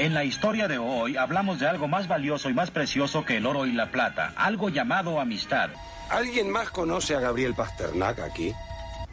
En 0.00 0.14
la 0.14 0.24
historia 0.24 0.66
de 0.66 0.78
hoy 0.78 1.18
hablamos 1.18 1.58
de 1.58 1.68
algo 1.68 1.86
más 1.86 2.08
valioso 2.08 2.48
y 2.48 2.54
más 2.54 2.70
precioso 2.70 3.22
que 3.22 3.36
el 3.36 3.44
oro 3.44 3.66
y 3.66 3.72
la 3.72 3.92
plata, 3.92 4.32
algo 4.34 4.70
llamado 4.70 5.20
amistad. 5.20 5.68
¿Alguien 6.08 6.50
más 6.50 6.70
conoce 6.70 7.14
a 7.14 7.20
Gabriel 7.20 7.52
Pasternak 7.52 8.18
aquí? 8.20 8.54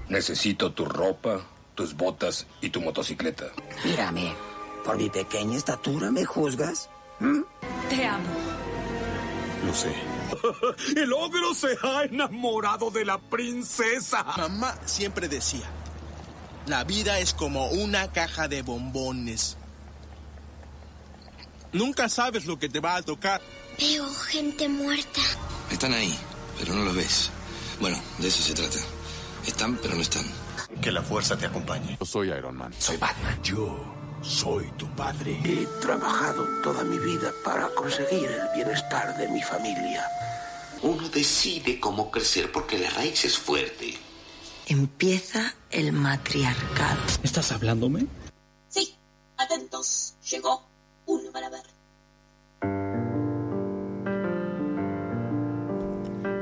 Necesito 0.08 0.72
tu 0.72 0.86
ropa, 0.86 1.42
tus 1.76 1.94
botas 1.94 2.48
y 2.62 2.70
tu 2.70 2.80
motocicleta. 2.80 3.48
Mírame, 3.84 4.34
por 4.86 4.96
mi 4.96 5.10
pequeña 5.10 5.58
estatura 5.58 6.10
me 6.10 6.24
juzgas. 6.24 6.90
¿Mm? 7.20 7.42
Te 7.90 8.06
amo. 8.06 8.30
Lo 9.66 9.74
sé. 9.74 9.94
El 11.02 11.12
ogro 11.12 11.54
se 11.54 11.78
ha 11.84 12.06
enamorado 12.06 12.92
de 12.92 13.04
la 13.04 13.18
princesa. 13.18 14.24
Mamá 14.38 14.74
siempre 14.86 15.28
decía, 15.28 15.68
la 16.66 16.86
vida 16.86 17.20
es 17.20 17.34
como 17.34 17.68
una 17.72 18.10
caja 18.14 18.48
de 18.48 18.62
bombones. 18.62 19.57
Nunca 21.74 22.10
sabes 22.10 22.46
lo 22.46 22.58
que 22.58 22.70
te 22.70 22.80
va 22.80 22.96
a 22.96 23.02
tocar. 23.02 23.42
Veo 23.80 24.10
gente 24.10 24.68
muerta. 24.68 25.22
Están 25.72 25.94
ahí, 25.94 26.18
pero 26.60 26.74
no 26.74 26.86
los 26.86 26.96
ves. 26.96 27.30
Bueno, 27.80 28.00
de 28.18 28.28
eso 28.28 28.42
se 28.42 28.54
trata. 28.54 28.80
Están, 29.46 29.78
pero 29.78 29.96
no 29.96 30.02
están. 30.02 30.26
Que 30.82 30.92
la 30.92 31.02
fuerza 31.02 31.38
te 31.38 31.46
acompañe. 31.46 31.98
Yo 32.00 32.06
soy 32.06 32.30
Iron 32.30 32.56
Man. 32.56 32.74
Soy 32.80 32.98
Batman. 32.98 33.42
Yo 33.44 33.78
soy 34.22 34.72
tu 34.78 34.88
padre. 34.96 35.40
He 35.44 35.66
trabajado 35.82 36.44
toda 36.64 36.84
mi 36.84 36.98
vida 37.00 37.32
para 37.44 37.70
conseguir 37.70 38.30
el 38.30 38.56
bienestar 38.56 39.18
de 39.18 39.28
mi 39.30 39.42
familia. 39.42 40.06
Uno 40.82 41.08
decide 41.10 41.80
cómo 41.80 42.12
crecer 42.12 42.52
porque 42.52 42.78
la 42.78 42.90
raíz 42.92 43.26
es 43.26 43.38
fuerte. 43.38 43.98
Empieza 44.68 45.56
el 45.72 45.94
matriarcado. 45.94 47.02
¿Estás 47.24 47.52
hablándome? 47.52 48.06
Sí, 48.70 48.96
atentos. 49.38 50.16
Llegó 50.30 50.67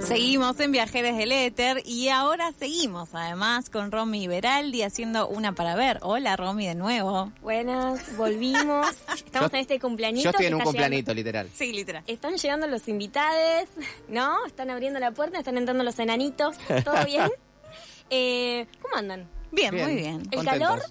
Seguimos 0.06 0.60
en 0.60 0.72
Viajeres 0.72 1.18
del 1.18 1.32
Éter 1.32 1.82
y 1.84 2.10
ahora 2.10 2.52
seguimos 2.60 3.10
además 3.14 3.72
con 3.72 3.92
Romy 3.92 4.28
Beraldi 4.28 4.84
haciendo 4.84 5.28
una 5.28 5.54
para 5.56 5.76
ver. 5.76 5.98
Hola 6.04 6.36
Romy 6.38 6.68
de 6.68 6.76
nuevo. 6.76 7.32
Buenas, 7.42 8.16
volvimos. 8.16 8.88
Estamos 9.16 9.52
Yo- 9.52 9.58
en 9.58 9.62
este 9.62 9.80
cumpleañito. 9.80 10.26
Yo 10.26 10.30
estoy 10.30 10.46
en 10.46 10.54
un 10.56 10.62
cumpleañito, 10.62 11.12
literal. 11.14 11.50
Sí, 11.56 11.74
literal. 11.74 12.04
Están 12.06 12.36
llegando 12.38 12.68
los 12.68 12.88
invitados, 12.88 13.68
¿no? 14.08 14.46
Están 14.46 14.70
abriendo 14.70 15.00
la 15.00 15.12
puerta, 15.12 15.40
están 15.40 15.58
entrando 15.58 15.84
los 15.84 15.98
enanitos. 15.98 16.56
¿Todo 16.84 17.04
bien? 17.06 17.30
Eh, 18.12 18.68
¿Cómo 18.84 18.96
andan? 18.98 19.28
Bien, 19.52 19.74
muy 19.74 19.96
bien. 19.96 20.22
¿El 20.32 20.38
contentos. 20.46 20.46
calor? 20.46 20.82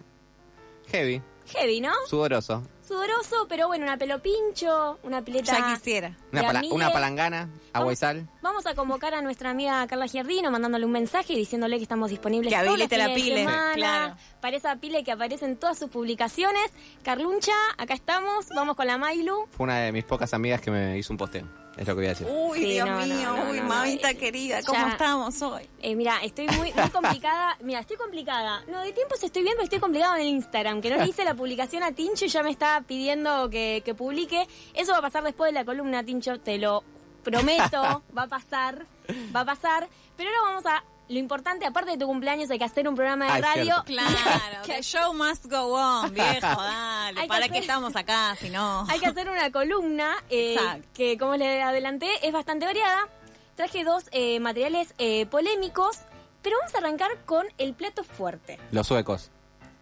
Heavy, 0.88 1.22
Heavy, 1.52 1.80
¿no? 1.80 1.92
sudoroso. 2.08 2.62
Sudoroso, 2.86 3.46
pero 3.48 3.66
bueno, 3.66 3.84
una 3.86 3.96
pelo 3.96 4.20
pincho, 4.20 4.98
una 5.04 5.22
pileta. 5.22 5.58
Ya 5.58 5.74
quisiera. 5.74 6.16
Una, 6.32 6.42
pala- 6.42 6.62
una 6.70 6.92
palangana, 6.92 7.48
agua 7.72 7.92
y 7.92 7.96
sal. 7.96 8.28
Vamos 8.42 8.66
a 8.66 8.74
convocar 8.74 9.14
a 9.14 9.22
nuestra 9.22 9.50
amiga 9.50 9.86
Carla 9.86 10.06
Giardino, 10.06 10.50
mandándole 10.50 10.84
un 10.84 10.92
mensaje 10.92 11.32
y 11.32 11.36
diciéndole 11.36 11.78
que 11.78 11.82
estamos 11.84 12.10
disponibles 12.10 12.52
Que 12.52 12.56
todos 12.62 12.66
los 12.66 12.74
habilite 12.74 12.98
la 12.98 13.04
fines 13.06 13.16
de 13.16 13.22
pile, 13.30 13.40
semana, 13.40 13.72
claro. 13.74 14.16
Para 14.42 14.56
esa 14.58 14.76
pile 14.76 15.02
que 15.02 15.12
aparece 15.12 15.46
en 15.46 15.56
todas 15.56 15.78
sus 15.78 15.88
publicaciones. 15.88 16.70
Carluncha, 17.02 17.52
acá 17.78 17.94
estamos, 17.94 18.48
vamos 18.54 18.76
con 18.76 18.86
la 18.86 18.98
Mailu. 18.98 19.46
Fue 19.56 19.64
una 19.64 19.78
de 19.80 19.92
mis 19.92 20.04
pocas 20.04 20.34
amigas 20.34 20.60
que 20.60 20.70
me 20.70 20.98
hizo 20.98 21.10
un 21.12 21.16
posteo. 21.16 21.63
Es 21.76 21.86
lo 21.88 21.94
que 21.94 22.00
voy 22.00 22.06
a 22.06 22.08
decir. 22.10 22.26
Uy, 22.30 22.58
Sí, 22.60 22.64
Dios 22.66 22.88
no, 22.88 22.98
mío, 23.00 23.36
no, 23.36 23.50
uy, 23.50 23.56
no, 23.58 23.62
no, 23.64 23.68
mamita 23.68 24.14
querida, 24.14 24.60
ya- 24.60 24.66
¿cómo 24.66 24.86
estamos 24.88 25.42
hoy? 25.42 25.68
Eh, 25.82 25.96
mira, 25.96 26.18
estoy 26.22 26.46
muy, 26.48 26.72
muy 26.72 26.90
complicada. 26.90 27.56
Mira, 27.62 27.80
estoy 27.80 27.96
complicada. 27.96 28.62
No, 28.68 28.80
de 28.82 28.92
tiempos 28.92 29.22
estoy 29.22 29.42
bien, 29.42 29.54
pero 29.56 29.64
estoy 29.64 29.80
complicada 29.80 30.16
en 30.16 30.22
el 30.22 30.28
Instagram. 30.28 30.80
Que 30.80 30.90
no 30.90 30.96
le 30.96 31.06
hice 31.08 31.24
la 31.24 31.34
publicación 31.34 31.82
a 31.82 31.92
Tincho 31.92 32.24
y 32.26 32.28
ya 32.28 32.42
me 32.42 32.50
está 32.50 32.82
pidiendo 32.86 33.50
que, 33.50 33.82
que 33.84 33.94
publique. 33.94 34.46
Eso 34.74 34.92
va 34.92 34.98
a 34.98 35.02
pasar 35.02 35.24
después 35.24 35.52
de 35.52 35.58
la 35.58 35.64
columna, 35.64 36.04
Tincho, 36.04 36.38
te 36.38 36.58
lo 36.58 36.84
prometo. 37.24 38.02
va 38.16 38.22
a 38.22 38.28
pasar, 38.28 38.86
va 39.34 39.40
a 39.40 39.44
pasar. 39.44 39.88
Pero 40.16 40.30
ahora 40.30 40.42
vamos 40.50 40.66
a. 40.66 40.84
Lo 41.08 41.18
importante, 41.18 41.66
aparte 41.66 41.90
de 41.92 41.98
tu 41.98 42.06
cumpleaños, 42.06 42.50
hay 42.50 42.58
que 42.58 42.64
hacer 42.64 42.88
un 42.88 42.94
programa 42.94 43.26
de 43.26 43.32
Ah, 43.32 43.40
radio. 43.54 43.64
cierto. 43.64 43.84
Claro, 43.84 44.62
the 44.66 44.82
show 44.82 45.12
must 45.12 45.44
go 45.46 45.74
on, 45.74 46.12
viejo, 46.14 46.40
dale. 46.40 47.20
Hay 47.20 47.26
que 47.26 47.28
¿Para 47.28 47.48
qué 47.48 47.58
estamos 47.58 47.94
acá 47.96 48.34
si 48.40 48.48
no? 48.50 48.86
Hay 48.88 48.98
que 49.00 49.06
hacer 49.06 49.28
una 49.28 49.50
columna 49.52 50.16
eh, 50.30 50.54
Exacto. 50.54 50.88
que, 50.94 51.18
como 51.18 51.36
les 51.36 51.62
adelanté, 51.62 52.08
es 52.26 52.32
bastante 52.32 52.64
variada. 52.64 53.08
Traje 53.54 53.84
dos 53.84 54.04
eh, 54.12 54.40
materiales 54.40 54.94
eh, 54.98 55.26
polémicos, 55.26 55.98
pero 56.42 56.56
vamos 56.58 56.74
a 56.74 56.78
arrancar 56.78 57.10
con 57.26 57.46
el 57.58 57.74
plato 57.74 58.02
fuerte. 58.02 58.58
Los 58.72 58.86
suecos. 58.86 59.30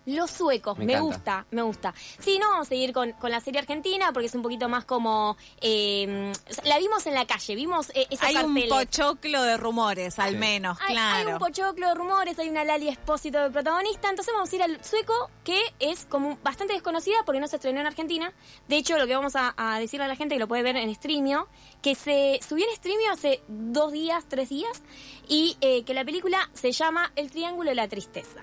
Los 0.07 0.31
suecos, 0.33 0.77
Me 0.79 0.99
gusta, 1.01 1.47
me 1.53 1.63
gusta. 1.63 1.95
Sí, 2.19 2.39
no 2.41 2.49
vamos 2.51 2.67
a 2.67 2.69
seguir 2.71 2.93
con, 2.93 3.13
con 3.13 3.31
la 3.31 3.41
serie 3.41 3.61
argentina 3.61 4.13
porque 4.13 4.27
es 4.27 4.35
un 4.35 4.43
poquito 4.43 4.69
más 4.69 4.85
como... 4.85 5.37
eh, 5.61 6.33
la 6.65 6.79
vimos 6.79 7.07
en 7.07 7.15
la 7.15 7.25
calle, 7.27 7.55
vimos 7.55 7.91
eh, 7.95 8.07
esos 8.11 8.27
Hay 8.27 8.37
un 8.37 8.69
pochoclo 8.69 9.43
de 9.43 9.57
rumores, 9.57 10.19
al 10.19 10.33
Sí. 10.33 10.37
menos, 10.39 10.79
Hay, 10.81 10.95
claro. 10.95 11.29
hay 11.29 11.33
un 11.35 11.39
pochoclo 11.39 11.89
de 11.89 11.95
rumores, 11.95 12.39
hay 12.39 12.49
una 12.49 12.65
Lali 12.65 12.89
Espósito 12.89 13.39
de 13.41 13.51
protagonista, 13.51 14.11
entonces 14.11 14.33
vamos 14.35 14.53
a 14.53 14.57
ir 14.57 14.63
al 14.63 14.85
sueco, 14.85 15.31
que 15.45 15.61
es 15.79 16.05
como 16.07 16.37
bastante 16.43 16.73
desconocida 16.73 17.19
porque 17.25 17.41
no 17.41 17.47
se 17.47 17.57
estrenó 17.57 17.81
en 17.81 17.87
Argentina. 17.87 18.33
De 18.69 18.77
hecho, 18.77 18.99
lo 18.99 19.07
que 19.07 19.15
vamos 19.15 19.37
a, 19.37 19.55
a 19.57 19.79
decirle 19.79 20.05
a 20.07 20.09
la 20.09 20.17
gente, 20.17 20.35
que 20.35 20.41
lo 20.41 20.49
puede 20.49 20.63
ver 20.63 20.77
en 20.77 20.93
Streamio, 20.95 21.47
que 21.81 21.95
se 21.95 22.41
subió 22.47 22.67
en 22.69 22.75
Streamio 22.77 23.13
hace 23.13 23.41
dos 23.49 23.93
días, 23.93 24.25
tres 24.29 24.49
días, 24.49 24.83
y 25.29 25.57
eh, 25.61 25.85
que 25.85 25.95
la 25.95 26.05
película 26.05 26.51
se 26.55 26.73
llama 26.73 27.13
El 27.17 27.31
Triángulo 27.31 27.71
de 27.71 27.77
la 27.77 27.89
Tristeza. 27.89 28.41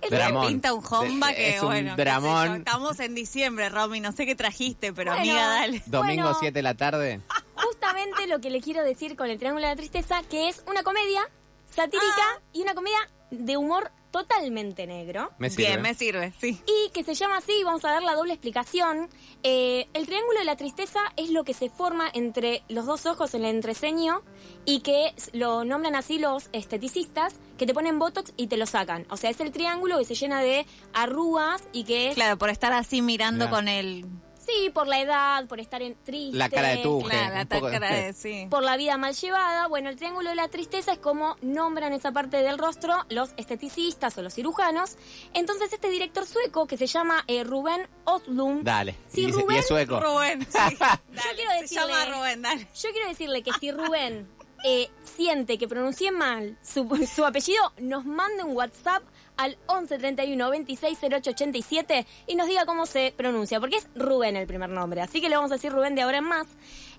El 0.00 0.10
Dramón. 0.10 0.46
Pinta 0.48 0.72
un 0.72 0.84
homba 0.90 1.32
que, 1.34 1.56
es 1.56 1.60
un 1.62 1.68
bueno, 1.68 1.96
dramón. 1.96 2.56
Estamos 2.58 3.00
en 3.00 3.14
diciembre, 3.14 3.68
Romy, 3.68 4.00
no 4.00 4.12
sé 4.12 4.26
qué 4.26 4.34
trajiste, 4.34 4.92
pero 4.92 5.10
Bueno, 5.12 5.22
amiga, 5.22 5.46
dale. 5.48 5.82
Domingo 5.86 6.22
Bueno. 6.24 6.38
7 6.38 6.52
de 6.52 6.62
la 6.62 6.74
tarde. 6.74 7.20
justamente 7.54 8.26
lo 8.26 8.40
que 8.40 8.50
le 8.50 8.60
quiero 8.60 8.84
decir 8.84 9.16
con 9.16 9.28
el 9.28 9.38
Triángulo 9.38 9.66
de 9.66 9.72
la 9.72 9.76
Tristeza, 9.76 10.22
que 10.30 10.48
es 10.48 10.62
una 10.66 10.82
comedia 10.82 11.22
satírica 11.68 12.40
y 12.52 12.62
una 12.62 12.74
comedia 12.74 12.98
de 13.30 13.56
humor 13.56 13.90
totalmente 14.10 14.86
negro. 14.86 15.30
Me 15.38 15.50
sirve. 15.50 15.66
Bien, 15.68 15.82
me 15.82 15.94
sirve, 15.94 16.32
sí. 16.40 16.60
Y 16.66 16.90
que 16.90 17.04
se 17.04 17.14
llama 17.14 17.38
así, 17.38 17.52
vamos 17.64 17.84
a 17.84 17.90
dar 17.90 18.02
la 18.02 18.14
doble 18.14 18.32
explicación. 18.32 19.08
Eh, 19.42 19.86
el 19.94 20.06
triángulo 20.06 20.38
de 20.38 20.44
la 20.44 20.56
tristeza 20.56 21.00
es 21.16 21.30
lo 21.30 21.44
que 21.44 21.54
se 21.54 21.70
forma 21.70 22.08
entre 22.12 22.62
los 22.68 22.86
dos 22.86 23.06
ojos 23.06 23.34
en 23.34 23.44
el 23.44 23.54
entreceño 23.56 24.22
y 24.64 24.80
que 24.80 25.14
lo 25.32 25.64
nombran 25.64 25.94
así 25.94 26.18
los 26.18 26.48
esteticistas, 26.52 27.34
que 27.58 27.66
te 27.66 27.74
ponen 27.74 27.98
botox 27.98 28.32
y 28.36 28.46
te 28.46 28.56
lo 28.56 28.66
sacan. 28.66 29.06
O 29.10 29.16
sea, 29.16 29.30
es 29.30 29.40
el 29.40 29.52
triángulo 29.52 29.98
que 29.98 30.04
se 30.04 30.14
llena 30.14 30.40
de 30.42 30.66
arrugas 30.94 31.62
y 31.72 31.84
que 31.84 32.08
es... 32.08 32.14
Claro, 32.14 32.38
por 32.38 32.50
estar 32.50 32.72
así 32.72 33.02
mirando 33.02 33.46
Claro. 33.46 33.56
con 33.56 33.68
el... 33.68 34.04
Sí, 34.48 34.70
por 34.70 34.86
la 34.86 35.00
edad, 35.00 35.46
por 35.46 35.60
estar 35.60 35.82
en 35.82 35.94
triste. 36.04 36.36
La 36.38 36.48
cara 36.48 36.68
de 36.68 36.78
tu 36.78 37.02
Claro, 37.02 37.34
la 37.34 37.44
poco- 37.46 37.70
cara 37.70 37.90
de... 37.92 38.12
Sí. 38.14 38.46
por 38.50 38.62
la 38.62 38.76
vida 38.76 38.96
mal 38.96 39.14
llevada. 39.14 39.66
Bueno, 39.68 39.90
el 39.90 39.96
triángulo 39.96 40.30
de 40.30 40.36
la 40.36 40.48
tristeza 40.48 40.92
es 40.92 40.98
como 40.98 41.36
nombran 41.42 41.92
esa 41.92 42.12
parte 42.12 42.38
del 42.38 42.56
rostro 42.58 42.94
los 43.10 43.30
esteticistas 43.36 44.16
o 44.16 44.22
los 44.22 44.34
cirujanos. 44.34 44.96
Entonces 45.34 45.72
este 45.72 45.90
director 45.90 46.24
sueco 46.26 46.66
que 46.66 46.76
se 46.78 46.86
llama 46.86 47.24
eh, 47.26 47.44
Rubén 47.44 47.88
Oslund. 48.04 48.62
Dale. 48.64 48.94
Sí, 49.08 49.22
y, 49.22 49.24
y 49.28 49.32
Rubén. 49.32 49.56
es 49.58 49.68
sueco. 49.68 50.00
Rubén, 50.00 50.40
sí. 50.42 50.58
Dale, 50.78 51.00
quiero 51.34 51.50
se 51.52 51.60
decirle- 51.62 51.74
llama 51.92 52.04
Rubén, 52.16 52.42
dale. 52.42 52.68
Yo 52.74 52.90
quiero 52.92 53.08
decirle 53.08 53.42
que 53.42 53.52
si 53.60 53.70
Rubén 53.70 54.28
eh, 54.64 54.90
siente 55.02 55.56
que 55.58 55.68
pronuncié 55.68 56.10
mal 56.10 56.56
su, 56.62 57.24
apellido, 57.24 57.72
nos 57.78 58.04
mande 58.04 58.42
un 58.42 58.56
WhatsApp 58.56 59.02
al 59.36 59.56
11 59.66 59.98
31 59.98 60.50
26 60.50 60.98
08 61.00 61.30
87 61.30 62.06
y 62.26 62.34
nos 62.34 62.48
diga 62.48 62.66
cómo 62.66 62.86
se 62.86 63.14
pronuncia, 63.16 63.60
porque 63.60 63.76
es 63.76 63.88
Rubén 63.94 64.36
el 64.36 64.46
primer 64.46 64.70
nombre, 64.70 65.00
así 65.00 65.20
que 65.20 65.28
le 65.28 65.36
vamos 65.36 65.52
a 65.52 65.54
decir 65.54 65.72
Rubén 65.72 65.94
de 65.94 66.02
ahora 66.02 66.18
en 66.18 66.24
más. 66.24 66.46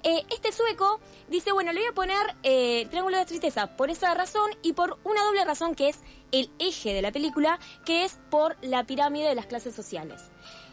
Eh, 0.03 0.23
este 0.31 0.53
sueco 0.53 1.01
dice, 1.27 1.51
bueno, 1.51 1.73
le 1.73 1.81
voy 1.81 1.89
a 1.89 1.93
poner 1.93 2.35
eh, 2.43 2.87
Triángulo 2.89 3.17
de 3.17 3.25
Tristeza 3.25 3.75
por 3.75 3.89
esa 3.89 4.13
razón 4.13 4.49
y 4.61 4.71
por 4.71 4.97
una 5.03 5.23
doble 5.25 5.43
razón 5.43 5.75
que 5.75 5.89
es 5.89 5.99
el 6.31 6.49
eje 6.59 6.93
de 6.93 7.01
la 7.01 7.11
película, 7.11 7.59
que 7.85 8.05
es 8.05 8.17
por 8.29 8.55
la 8.61 8.85
pirámide 8.85 9.27
de 9.27 9.35
las 9.35 9.47
clases 9.47 9.75
sociales. 9.75 10.21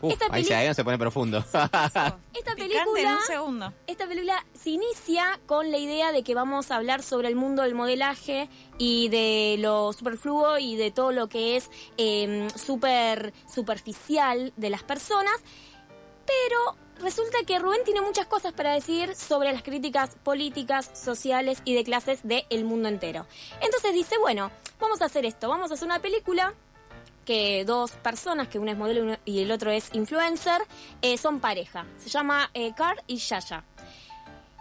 Uf, 0.01 0.12
Esta 0.12 0.27
ahí, 0.31 0.45
se, 0.45 0.75
se 0.75 0.84
pone 0.84 0.99
profundo. 0.99 1.39
Esta 1.53 2.21
Picante 2.33 2.51
en 2.51 2.69
película... 2.69 3.16
un 3.16 3.27
segundo. 3.27 3.72
Esta 3.87 4.07
película 4.07 4.45
se 4.54 4.71
inicia 4.71 5.41
con 5.47 5.71
la 5.71 5.78
idea 5.78 6.13
de 6.13 6.22
que 6.22 6.34
vamos 6.34 6.71
a 6.71 6.77
hablar 6.77 7.03
sobre 7.03 7.28
el 7.28 7.37
mundo 7.37 7.63
del 7.63 7.75
modelaje 7.75 8.48
y 8.78 9.09
de 9.09 9.57
lo 9.59 9.93
superfluo 9.93 10.59
y 10.59 10.77
de 10.77 10.91
todo 10.91 11.13
lo 11.13 11.28
que 11.28 11.57
es 11.57 11.71
eh, 11.97 12.48
super 12.54 13.33
superficial 13.53 14.53
de 14.57 14.71
las 14.71 14.83
personas, 14.83 15.34
pero 16.27 16.77
resulta 17.01 17.39
que 17.47 17.59
Rubén 17.59 17.83
tiene 17.84 18.01
muchas 18.01 18.27
cosas 18.27 18.53
para 18.53 18.72
decir 18.72 19.15
sobre 19.15 19.53
las 19.53 19.63
críticas 19.63 20.16
políticas, 20.22 20.91
sociales 20.95 21.63
y 21.65 21.75
de 21.75 21.84
clases 21.84 22.21
del 22.22 22.65
mundo 22.65 22.89
entero. 22.89 23.27
Entonces 23.60 23.92
dice, 23.92 24.16
bueno, 24.19 24.51
vamos 24.81 25.03
a 25.03 25.07
hacer 25.07 25.25
esto, 25.25 25.49
vamos 25.49 25.71
a 25.71 25.75
hacer 25.75 25.87
una 25.87 26.01
película 26.01 26.54
que 27.27 27.65
dos 27.67 27.91
personas, 27.91 28.49
que 28.49 28.59
una 28.59 28.73
es 28.73 28.78
modelo 28.78 29.19
y 29.27 29.43
el 29.43 29.51
otro 29.51 29.71
es 29.71 29.91
influencer, 29.93 30.63
eh, 31.03 31.19
son 31.19 31.41
pareja. 31.41 31.84
Se 31.99 32.09
llama 32.09 32.51
eh, 32.55 32.73
Car 32.75 33.03
y 33.07 33.17
Yaya. 33.17 33.65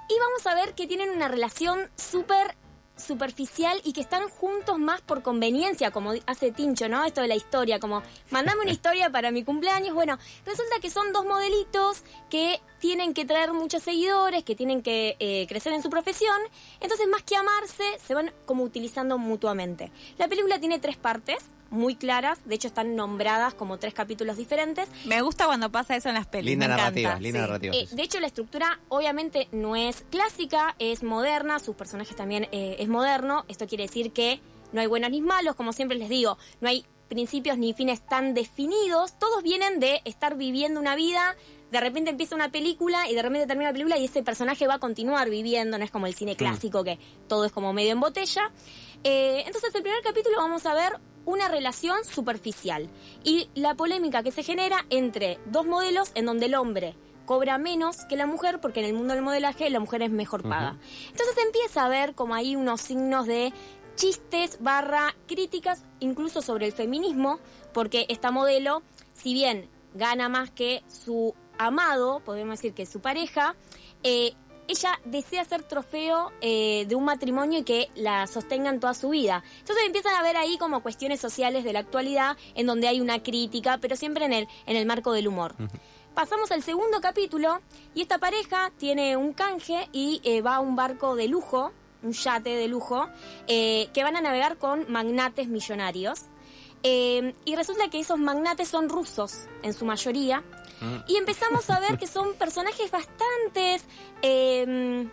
Y 0.10 0.20
vamos 0.20 0.46
a 0.46 0.56
ver 0.56 0.74
que 0.76 0.88
tienen 0.88 1.12
una 1.12 1.30
relación 1.30 1.90
súper 1.96 2.56
superficial 2.98 3.80
y 3.84 3.94
que 3.94 4.02
están 4.02 4.30
juntos 4.30 4.80
más 4.80 5.02
por 5.02 5.22
conveniencia, 5.22 5.92
como 5.92 6.14
hace 6.26 6.52
Tincho, 6.52 6.88
¿no? 6.88 7.04
Esto 7.04 7.22
de 7.22 7.28
la 7.28 7.36
historia, 7.36 7.80
como, 7.80 8.02
mandame 8.32 8.62
una 8.62 8.72
historia 8.78 9.10
para 9.10 9.32
mi 9.32 9.44
cumpleaños. 9.44 9.94
Bueno, 9.94 10.18
resulta 10.46 10.80
que 10.82 10.90
son 10.90 11.12
dos 11.12 11.26
modelitos 11.26 12.04
que 12.30 12.62
tienen 12.80 13.14
que 13.14 13.26
traer 13.26 13.54
muchos 13.54 13.84
seguidores, 13.84 14.44
que 14.44 14.56
tienen 14.56 14.82
que 14.82 15.18
eh, 15.20 15.46
crecer 15.48 15.74
en 15.74 15.84
su 15.84 15.90
profesión. 15.90 16.38
Entonces, 16.80 17.08
más 17.08 17.24
que 17.24 17.36
amarse, 17.36 17.84
se 18.06 18.14
van 18.14 18.32
como 18.46 18.64
utilizando 18.64 19.18
mutuamente. 19.18 19.92
La 20.18 20.28
película 20.28 20.60
tiene 20.60 20.80
tres 20.80 20.98
partes 20.98 21.44
muy 21.70 21.96
claras, 21.96 22.40
de 22.46 22.56
hecho 22.56 22.68
están 22.68 22.96
nombradas 22.96 23.54
como 23.54 23.78
tres 23.78 23.94
capítulos 23.94 24.38
diferentes. 24.38 24.90
Me 25.06 25.22
gusta 25.22 25.46
cuando 25.46 25.72
pasa 25.72 25.96
eso 25.96 26.10
en 26.10 26.16
las 26.16 26.28
pelis. 26.28 26.52
Linda 26.52 26.68
me 26.68 26.76
narrativa, 26.76 27.10
encanta. 27.12 27.24
linda 27.24 27.40
sí. 27.40 27.46
narrativa. 27.48 27.76
Eh, 27.76 27.88
de 27.92 28.04
hecho, 28.04 28.20
la 28.20 28.28
estructura 28.28 28.80
obviamente 28.90 29.48
no 29.52 29.76
es 29.76 30.06
clásica, 30.10 30.76
es 30.80 31.04
moderna, 31.04 31.60
sus 31.60 31.76
personajes 31.76 32.16
también 32.16 32.48
eh, 32.52 32.78
es 32.80 32.88
moderno. 32.88 33.46
Esto 33.48 33.68
quiere 33.68 33.84
decir 33.86 34.12
que 34.12 34.40
no 34.72 34.82
hay 34.82 34.88
buenos 34.88 35.12
ni 35.12 35.22
malos, 35.22 35.56
como 35.56 35.74
siempre 35.74 35.98
les 35.98 36.10
digo, 36.10 36.38
no 36.62 36.70
hay 36.70 36.86
principios 37.08 37.58
ni 37.58 37.74
fines 37.74 38.06
tan 38.06 38.34
definidos. 38.34 39.18
Todos 39.20 39.44
vienen 39.44 39.80
de 39.80 40.02
estar 40.06 40.38
viviendo 40.38 40.80
una 40.80 40.96
vida. 40.96 41.36
De 41.72 41.80
repente 41.80 42.12
empieza 42.12 42.36
una 42.36 42.52
película 42.52 43.10
y 43.10 43.16
de 43.16 43.22
repente 43.22 43.48
termina 43.48 43.70
la 43.70 43.74
película 43.74 43.98
y 43.98 44.06
ese 44.06 44.24
personaje 44.24 44.68
va 44.68 44.76
a 44.76 44.80
continuar 44.80 45.30
viviendo, 45.30 45.78
no 45.78 45.84
es 45.84 45.92
como 45.92 46.08
el 46.08 46.14
cine 46.14 46.36
clásico 46.36 46.84
que 46.84 47.00
todo 47.28 47.46
es 47.46 47.52
como 47.52 47.74
medio 47.74 47.92
en 47.92 48.00
botella. 48.00 48.52
Eh, 49.04 49.44
entonces, 49.46 49.74
el 49.76 49.82
primer 49.82 50.02
capítulo 50.02 50.38
vamos 50.38 50.66
a 50.66 50.74
ver 50.74 50.94
una 51.26 51.48
relación 51.48 52.04
superficial 52.06 52.90
y 53.24 53.50
la 53.56 53.76
polémica 53.76 54.24
que 54.24 54.32
se 54.32 54.44
genera 54.44 54.86
entre 54.90 55.40
dos 55.46 55.66
modelos 55.66 56.12
en 56.16 56.26
donde 56.26 56.46
el 56.46 56.56
hombre 56.56 56.96
cobra 57.26 57.58
menos 57.58 58.06
que 58.06 58.16
la 58.16 58.28
mujer 58.28 58.62
porque 58.62 58.80
en 58.80 58.86
el 58.86 58.94
mundo 58.94 59.14
del 59.14 59.24
modelaje 59.24 59.70
la 59.70 59.80
mujer 59.80 60.04
es 60.04 60.12
mejor 60.12 60.44
paga. 60.44 60.78
Entonces 61.10 61.36
empieza 61.44 61.86
a 61.86 61.90
ver 61.90 62.14
como 62.14 62.36
ahí 62.36 62.56
unos 62.56 62.82
signos 62.82 63.26
de 63.26 63.52
chistes 63.96 64.58
barra 64.62 65.16
críticas 65.28 65.84
incluso 66.00 66.42
sobre 66.42 66.68
el 66.68 66.74
feminismo 66.74 67.40
porque 67.74 68.06
esta 68.10 68.32
modelo, 68.32 68.84
si 69.14 69.34
bien 69.34 69.70
gana 69.94 70.30
más 70.30 70.52
que 70.52 70.84
su 70.88 71.34
amado, 71.58 72.20
podemos 72.20 72.60
decir 72.60 72.74
que 72.74 72.86
su 72.86 73.00
pareja, 73.00 73.56
eh, 74.04 74.34
ella 74.68 75.00
desea 75.06 75.46
ser 75.46 75.64
trofeo 75.64 76.32
eh, 76.42 76.86
de 76.88 76.96
un 76.96 77.06
matrimonio 77.06 77.60
y 77.60 77.64
que 77.64 77.90
la 77.96 78.28
sostengan 78.28 78.80
toda 78.80 78.94
su 78.94 79.10
vida. 79.10 79.44
Entonces 79.60 79.86
empiezan 79.86 80.16
a 80.16 80.24
ver 80.24 80.38
ahí 80.38 80.58
como 80.58 80.82
cuestiones 80.82 81.20
sociales 81.20 81.64
de 81.64 81.74
la 81.74 81.80
actualidad 81.80 82.38
en 82.56 82.66
donde 82.66 82.88
hay 82.88 83.02
una 83.02 83.22
crítica, 83.22 83.78
pero 83.80 83.96
siempre 83.96 84.26
en 84.26 84.34
el, 84.34 84.48
en 84.66 84.76
el 84.76 84.86
marco 84.86 85.12
del 85.12 85.28
humor. 85.28 85.56
Pasamos 86.14 86.52
al 86.52 86.64
segundo 86.64 87.02
capítulo 87.02 87.62
y 87.94 88.02
esta 88.02 88.18
pareja 88.18 88.72
tiene 88.78 89.18
un 89.18 89.34
canje 89.34 89.90
y 89.92 90.22
eh, 90.24 90.42
va 90.42 90.56
a 90.56 90.60
un 90.62 90.76
barco 90.76 91.16
de 91.16 91.28
lujo, 91.28 91.74
un 92.04 92.14
yate 92.14 92.52
de 92.56 92.68
lujo, 92.68 93.08
eh, 93.48 93.90
que 93.94 94.04
van 94.04 94.16
a 94.16 94.22
navegar 94.22 94.58
con 94.58 94.90
magnates 94.92 95.48
millonarios. 95.48 96.22
Y 96.88 97.56
resulta 97.56 97.90
que 97.90 98.00
esos 98.00 98.20
magnates 98.20 98.68
son 98.68 98.90
rusos 98.90 99.48
en 99.64 99.74
su 99.74 99.86
mayoría. 99.86 100.44
Y 101.08 101.16
empezamos 101.16 101.70
a 101.70 101.80
ver 101.80 101.98
que 101.98 102.08
son 102.08 102.34
personajes 102.36 102.92
bastantes, 102.92 103.86
eh, 104.22 105.08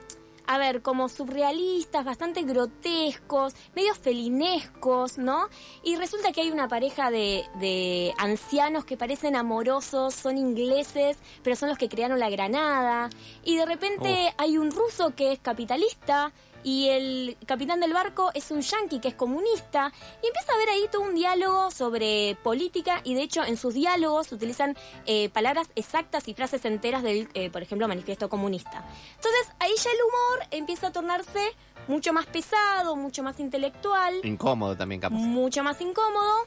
a 0.47 0.59
ver, 0.59 0.83
como 0.83 1.09
surrealistas, 1.09 2.05
bastante 2.05 2.43
grotescos, 2.43 3.55
medios 3.75 3.99
felinescos, 3.99 5.19
¿no? 5.19 5.49
Y 5.83 5.97
resulta 5.97 6.33
que 6.33 6.43
hay 6.43 6.51
una 6.51 6.69
pareja 6.69 7.11
de, 7.11 7.45
de 7.55 8.13
ancianos 8.19 8.85
que 8.85 8.97
parecen 8.97 9.37
amorosos, 9.37 10.15
son 10.15 10.39
ingleses, 10.39 11.17
pero 11.43 11.57
son 11.57 11.69
los 11.69 11.79
que 11.79 11.89
crearon 11.89 12.19
la 12.19 12.31
Granada. 12.31 13.09
Y 13.45 13.57
de 13.57 13.67
repente 13.67 14.35
hay 14.37 14.59
un 14.59 14.71
ruso 14.71 15.15
que 15.15 15.33
es 15.33 15.39
capitalista 15.39 16.33
y 16.65 16.89
el 16.89 17.37
capitán 17.47 17.81
del 17.81 17.93
barco 17.93 18.31
es 18.35 18.51
un 18.51 18.61
yanqui 18.61 19.01
que 19.01 19.09
es 19.09 19.15
comunista 19.15 19.93
y 20.23 20.27
empieza 20.27 20.53
a 20.53 20.55
haber 20.55 20.69
ahí 20.71 20.87
todo 20.91 21.03
un 21.03 21.15
diálogo 21.15 21.71
sobre 21.71 22.37
política 22.43 23.01
y 23.05 23.15
de 23.15 23.23
hecho 23.23 23.43
en 23.45 23.57
sus 23.57 23.75
diálogos 23.75 24.31
utilizan 24.33 24.77
eh, 25.07 25.29
palabras 25.31 25.69
exactas 25.75 26.29
y 26.29 26.35
frases 26.35 26.65
enteras 26.65 27.03
del, 27.03 27.29
eh, 27.35 27.51
por 27.51 27.63
ejemplo, 27.63 27.89
manifiesto 27.89 28.29
comunista. 28.29 28.85
Entonces 29.17 29.49
ahí 29.59 29.73
ya 29.77 29.91
el 29.91 29.99
humor 30.03 30.47
empieza 30.51 30.89
a 30.89 30.93
tornarse 30.93 31.41
mucho 31.89 32.13
más 32.13 32.27
pesado, 32.27 32.97
mucho 32.97 33.23
más 33.23 33.41
intelectual, 33.41 34.21
Incómodo 34.23 34.77
también, 34.77 35.01
capaz. 35.01 35.17
mucho 35.17 35.65
más 35.65 35.81
incómodo 35.81 36.47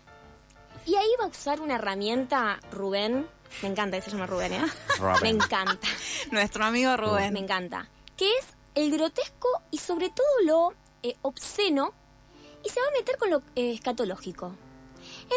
y 0.85 0.95
ahí 0.95 1.09
va 1.19 1.25
a 1.25 1.27
usar 1.29 1.59
una 1.61 1.75
herramienta 1.75 2.59
Rubén, 2.71 3.27
me 3.61 3.69
encanta 3.69 3.97
que 3.97 4.03
se 4.03 4.11
llama 4.11 4.27
Rubén, 4.27 4.53
¿eh? 4.53 4.65
Rubén. 5.00 5.18
Me 5.21 5.29
encanta. 5.29 5.88
Nuestro 6.31 6.63
amigo 6.65 6.95
Rubén. 6.97 7.33
Me 7.33 7.39
encanta. 7.39 7.89
Que 8.18 8.29
es 8.38 8.45
el 8.75 8.92
grotesco 8.92 9.48
y 9.72 9.77
sobre 9.77 10.10
todo 10.10 10.27
lo 10.45 10.74
eh, 11.01 11.16
obsceno 11.22 11.94
y 12.63 12.69
se 12.69 12.80
va 12.81 12.88
a 12.88 12.92
meter 12.92 13.18
con 13.18 13.30
lo 13.30 13.38
eh, 13.56 13.74
escatológico. 13.74 14.56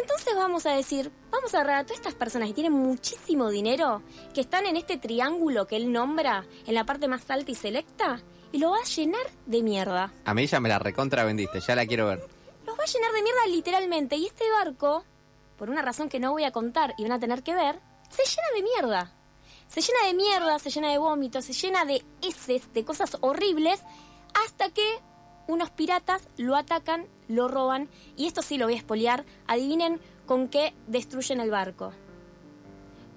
Entonces 0.00 0.34
vamos 0.34 0.66
a 0.66 0.72
decir, 0.72 1.10
vamos 1.30 1.54
a 1.54 1.58
agarrar 1.58 1.80
a 1.80 1.84
todas 1.84 1.98
estas 1.98 2.14
personas 2.14 2.48
que 2.48 2.54
tienen 2.54 2.72
muchísimo 2.72 3.50
dinero, 3.50 4.02
que 4.34 4.40
están 4.40 4.66
en 4.66 4.76
este 4.76 4.96
triángulo 4.96 5.66
que 5.66 5.76
él 5.76 5.92
nombra, 5.92 6.46
en 6.66 6.74
la 6.74 6.84
parte 6.84 7.06
más 7.06 7.30
alta 7.30 7.50
y 7.50 7.54
selecta, 7.54 8.20
y 8.50 8.58
lo 8.58 8.70
va 8.70 8.78
a 8.78 8.84
llenar 8.84 9.26
de 9.46 9.62
mierda. 9.62 10.12
A 10.24 10.34
mí 10.34 10.46
ya 10.46 10.60
me 10.60 10.68
la 10.68 10.78
recontra 10.78 11.24
vendiste, 11.24 11.60
ya 11.60 11.74
la 11.74 11.86
quiero 11.86 12.06
ver. 12.06 12.26
Los 12.66 12.78
va 12.78 12.82
a 12.82 12.86
llenar 12.86 13.12
de 13.12 13.22
mierda 13.22 13.46
literalmente, 13.46 14.16
y 14.16 14.26
este 14.26 14.50
barco, 14.50 15.04
por 15.58 15.68
una 15.68 15.82
razón 15.82 16.08
que 16.08 16.20
no 16.20 16.32
voy 16.32 16.44
a 16.44 16.50
contar 16.50 16.94
y 16.96 17.02
van 17.02 17.12
a 17.12 17.20
tener 17.20 17.42
que 17.42 17.54
ver, 17.54 17.78
se 18.08 18.22
llena 18.24 18.48
de 18.54 18.62
mierda. 18.62 19.17
Se 19.68 19.80
llena 19.80 20.06
de 20.06 20.14
mierda, 20.14 20.58
se 20.58 20.70
llena 20.70 20.90
de 20.90 20.98
vómitos, 20.98 21.44
se 21.44 21.52
llena 21.52 21.84
de 21.84 22.02
heces, 22.22 22.72
de 22.72 22.84
cosas 22.84 23.16
horribles, 23.20 23.80
hasta 24.44 24.70
que 24.70 24.84
unos 25.46 25.70
piratas 25.70 26.28
lo 26.36 26.56
atacan, 26.56 27.06
lo 27.28 27.48
roban, 27.48 27.88
y 28.16 28.26
esto 28.26 28.42
sí 28.42 28.56
lo 28.58 28.66
voy 28.66 28.74
a 28.74 28.78
espolear. 28.78 29.24
Adivinen 29.46 30.00
con 30.26 30.48
qué 30.48 30.74
destruyen 30.86 31.40
el 31.40 31.50
barco. 31.50 31.92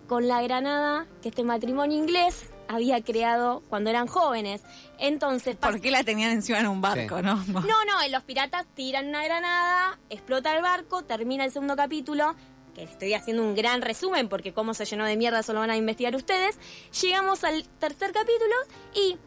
Con 0.07 0.27
la 0.27 0.41
granada 0.41 1.07
que 1.21 1.29
este 1.29 1.43
matrimonio 1.43 1.97
inglés 1.97 2.49
había 2.67 3.01
creado 3.01 3.63
cuando 3.69 3.89
eran 3.89 4.07
jóvenes. 4.07 4.61
Entonces, 4.97 5.55
¿Por 5.57 5.79
qué 5.81 5.91
la 5.91 6.03
tenían 6.03 6.31
encima 6.31 6.59
en 6.59 6.67
un 6.67 6.81
barco, 6.81 7.17
Sí. 7.17 7.23
no? 7.23 7.35
no, 7.47 7.61
no, 7.85 8.07
los 8.09 8.23
piratas 8.23 8.65
tiran 8.75 9.07
una 9.07 9.23
granada, 9.23 9.99
explota 10.09 10.55
el 10.55 10.61
barco, 10.61 11.03
termina 11.03 11.43
el 11.45 11.51
segundo 11.51 11.75
capítulo, 11.75 12.35
que 12.73 12.83
estoy 12.83 13.13
haciendo 13.13 13.43
un 13.43 13.55
gran 13.55 13.81
resumen 13.81 14.29
porque 14.29 14.53
cómo 14.53 14.73
se 14.73 14.85
llenó 14.85 15.05
de 15.05 15.17
mierda 15.17 15.39
eso 15.39 15.53
lo 15.53 15.59
van 15.59 15.69
a 15.69 15.77
investigar 15.77 16.15
ustedes. 16.15 16.57
Llegamos 17.01 17.43
al 17.43 17.67
tercer 17.79 18.11
capítulo 18.11 18.55
y 18.93 19.17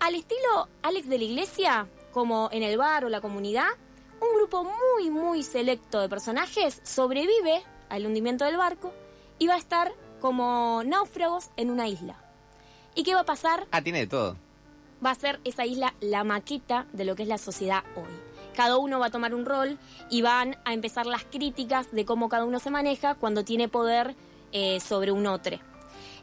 al 0.00 0.14
estilo 0.14 0.68
Alex 0.82 1.08
de 1.08 1.18
la 1.18 1.24
Iglesia, 1.24 1.88
como 2.12 2.48
en 2.52 2.62
el 2.62 2.78
bar 2.78 3.04
o 3.04 3.08
la 3.08 3.20
comunidad, 3.20 3.68
un 4.20 4.36
grupo 4.36 4.64
muy, 4.64 5.10
muy 5.10 5.42
selecto 5.42 6.00
de 6.00 6.08
personajes 6.08 6.80
sobrevive 6.84 7.62
al 7.88 8.06
hundimiento 8.06 8.44
del 8.44 8.56
barco 8.56 8.92
y 9.38 9.46
va 9.46 9.54
a 9.54 9.58
estar 9.58 9.92
como 10.20 10.82
náufragos 10.84 11.50
en 11.56 11.70
una 11.70 11.88
isla. 11.88 12.16
¿Y 12.94 13.02
qué 13.02 13.14
va 13.14 13.20
a 13.20 13.24
pasar? 13.24 13.66
Ah, 13.70 13.82
tiene 13.82 14.00
de 14.00 14.06
todo. 14.06 14.36
va 15.04 15.10
a 15.10 15.14
ser 15.14 15.40
esa 15.44 15.64
isla 15.64 15.94
la 16.00 16.24
maqueta 16.24 16.86
de 16.92 17.04
lo 17.04 17.16
que 17.16 17.22
es 17.22 17.28
la 17.28 17.38
sociedad 17.38 17.82
hoy. 17.96 18.29
Cada 18.54 18.78
uno 18.78 18.98
va 18.98 19.06
a 19.06 19.10
tomar 19.10 19.34
un 19.34 19.44
rol 19.44 19.78
y 20.10 20.22
van 20.22 20.56
a 20.64 20.72
empezar 20.72 21.06
las 21.06 21.24
críticas 21.24 21.90
de 21.92 22.04
cómo 22.04 22.28
cada 22.28 22.44
uno 22.44 22.58
se 22.58 22.70
maneja 22.70 23.14
cuando 23.14 23.44
tiene 23.44 23.68
poder 23.68 24.14
eh, 24.52 24.80
sobre 24.80 25.12
un 25.12 25.26
otro. 25.26 25.58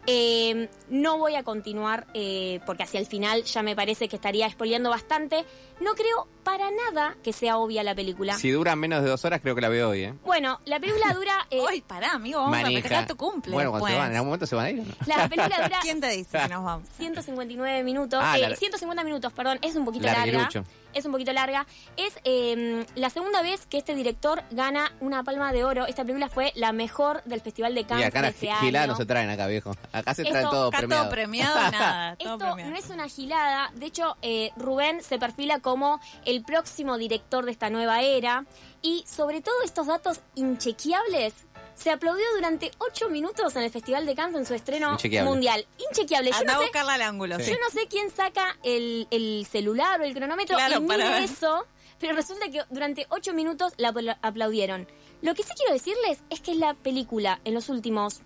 Eh, 0.09 0.69
no 0.89 1.17
voy 1.17 1.35
a 1.35 1.43
continuar 1.43 2.07
eh, 2.13 2.61
porque 2.65 2.83
hacia 2.83 2.99
el 3.01 3.05
final 3.05 3.43
ya 3.43 3.61
me 3.61 3.75
parece 3.75 4.07
que 4.07 4.15
estaría 4.15 4.49
spoileando 4.49 4.89
bastante. 4.89 5.45
No 5.81 5.93
creo 5.95 6.27
para 6.47 6.69
nada 6.71 7.15
que 7.21 7.33
sea 7.33 7.57
obvia 7.57 7.83
la 7.83 7.93
película. 7.93 8.37
Si 8.37 8.51
dura 8.51 8.75
menos 8.77 9.03
de 9.03 9.09
dos 9.09 9.25
horas, 9.25 9.41
creo 9.41 9.53
que 9.53 9.59
la 9.59 9.67
veo 9.67 9.89
hoy, 9.89 10.03
¿eh? 10.05 10.13
Bueno, 10.25 10.59
la 10.63 10.79
película 10.79 11.13
dura... 11.13 11.45
eh, 11.51 11.59
Uy, 11.61 11.81
pará, 11.81 12.11
amigo, 12.13 12.39
vamos 12.39 12.57
a 12.57 12.61
Manija. 12.61 12.81
festejar 12.83 13.07
tu 13.07 13.17
cumple. 13.17 13.51
Bueno, 13.51 13.71
cuando 13.71 13.87
se 13.89 13.95
van, 13.95 14.09
en 14.11 14.15
algún 14.15 14.27
momento 14.29 14.47
se 14.47 14.55
van 14.55 14.65
a 14.65 14.69
ir. 14.71 14.79
¿o 14.79 14.83
no? 14.83 14.93
la 15.05 15.27
película 15.27 15.57
dura 15.63 15.79
¿Quién 15.81 15.99
te 15.99 16.07
dice 16.09 16.37
que 16.39 16.47
nos 16.47 16.63
vamos? 16.63 16.87
159 16.97 17.83
minutos, 17.83 18.19
Ah, 18.23 18.37
eh, 18.39 18.55
150 18.55 19.03
minutos, 19.03 19.33
perdón, 19.33 19.59
es 19.61 19.75
un 19.75 19.83
poquito 19.83 20.05
larga. 20.05 20.25
Larguirucho. 20.25 20.63
Es 20.93 21.05
un 21.05 21.11
poquito 21.11 21.31
larga. 21.33 21.67
Es 21.95 22.17
eh, 22.23 22.83
la 22.95 23.09
segunda 23.11 23.43
vez 23.43 23.67
que 23.67 23.77
este 23.77 23.93
director 23.93 24.41
gana 24.49 24.91
una 24.99 25.23
palma 25.23 25.51
de 25.51 25.63
oro. 25.63 25.85
Esta 25.85 26.03
película 26.03 26.27
fue 26.27 26.51
la 26.55 26.71
mejor 26.71 27.21
del 27.25 27.41
Festival 27.41 27.75
de 27.75 27.81
Y 27.81 27.83
Cannes 27.83 28.07
acá 28.07 28.19
de 28.21 28.27
las 28.29 28.33
este 28.33 28.47
giladas 28.65 28.85
año. 28.85 28.93
no 28.93 28.97
se 28.97 29.05
traen 29.05 29.29
acá, 29.29 29.45
viejo. 29.45 29.75
Acá 29.91 30.15
se 30.15 30.23
Esto- 30.23 30.31
traen 30.31 30.49
todo 30.49 30.67
Acá 30.69 30.77
premiado. 30.79 31.03
todo 31.03 31.11
premiado, 31.11 31.71
nada. 31.71 32.15
todo 32.15 32.33
Esto 32.33 32.45
premiado. 32.45 32.71
no 32.71 32.77
es 32.77 32.89
una 32.89 33.07
gilada. 33.09 33.69
De 33.75 33.85
hecho, 33.85 34.15
eh, 34.23 34.51
Rubén 34.55 35.03
se 35.03 35.19
perfila 35.19 35.59
como 35.59 35.99
el 36.25 36.36
próximo 36.43 36.97
director 36.97 37.45
de 37.45 37.51
esta 37.51 37.69
nueva 37.69 38.01
era. 38.01 38.45
Y 38.81 39.03
sobre 39.07 39.41
todo 39.41 39.55
estos 39.63 39.87
datos 39.87 40.19
inchequeables. 40.35 41.33
Se 41.75 41.91
aplaudió 41.91 42.25
durante 42.35 42.71
ocho 42.79 43.07
minutos 43.07 43.55
en 43.55 43.61
el 43.61 43.69
Festival 43.69 44.05
de 44.07 44.15
Cannes 44.15 44.35
en 44.35 44.45
su 44.47 44.55
estreno 44.55 44.93
Inchequeable. 44.93 45.29
mundial. 45.29 45.67
Inchequeable. 45.89 46.31
Yo 46.31 46.37
Anda 46.37 46.53
no 46.53 46.59
sé 46.59 46.65
buscarla 46.65 46.93
al 46.95 47.01
ángulo. 47.03 47.37
Sí. 47.39 47.51
Yo 47.51 47.57
no 47.63 47.69
sé 47.69 47.87
quién 47.87 48.09
saca 48.09 48.57
el, 48.63 49.07
el 49.11 49.45
celular 49.49 50.01
o 50.01 50.03
el 50.03 50.15
cronómetro 50.15 50.55
Claro, 50.57 50.81
y 50.83 50.87
para 50.87 51.05
mide 51.11 51.23
eso, 51.25 51.67
pero 51.99 52.15
resulta 52.15 52.49
que 52.49 52.63
durante 52.71 53.05
ocho 53.09 53.31
minutos 53.35 53.73
la 53.77 53.89
apla- 53.93 54.17
aplaudieron. 54.23 54.87
Lo 55.21 55.35
que 55.35 55.43
sí 55.43 55.51
quiero 55.55 55.71
decirles 55.73 56.23
es 56.31 56.41
que 56.41 56.51
es 56.51 56.57
la 56.57 56.73
película 56.73 57.41
en 57.43 57.53
los 57.53 57.69
últimos 57.69 58.21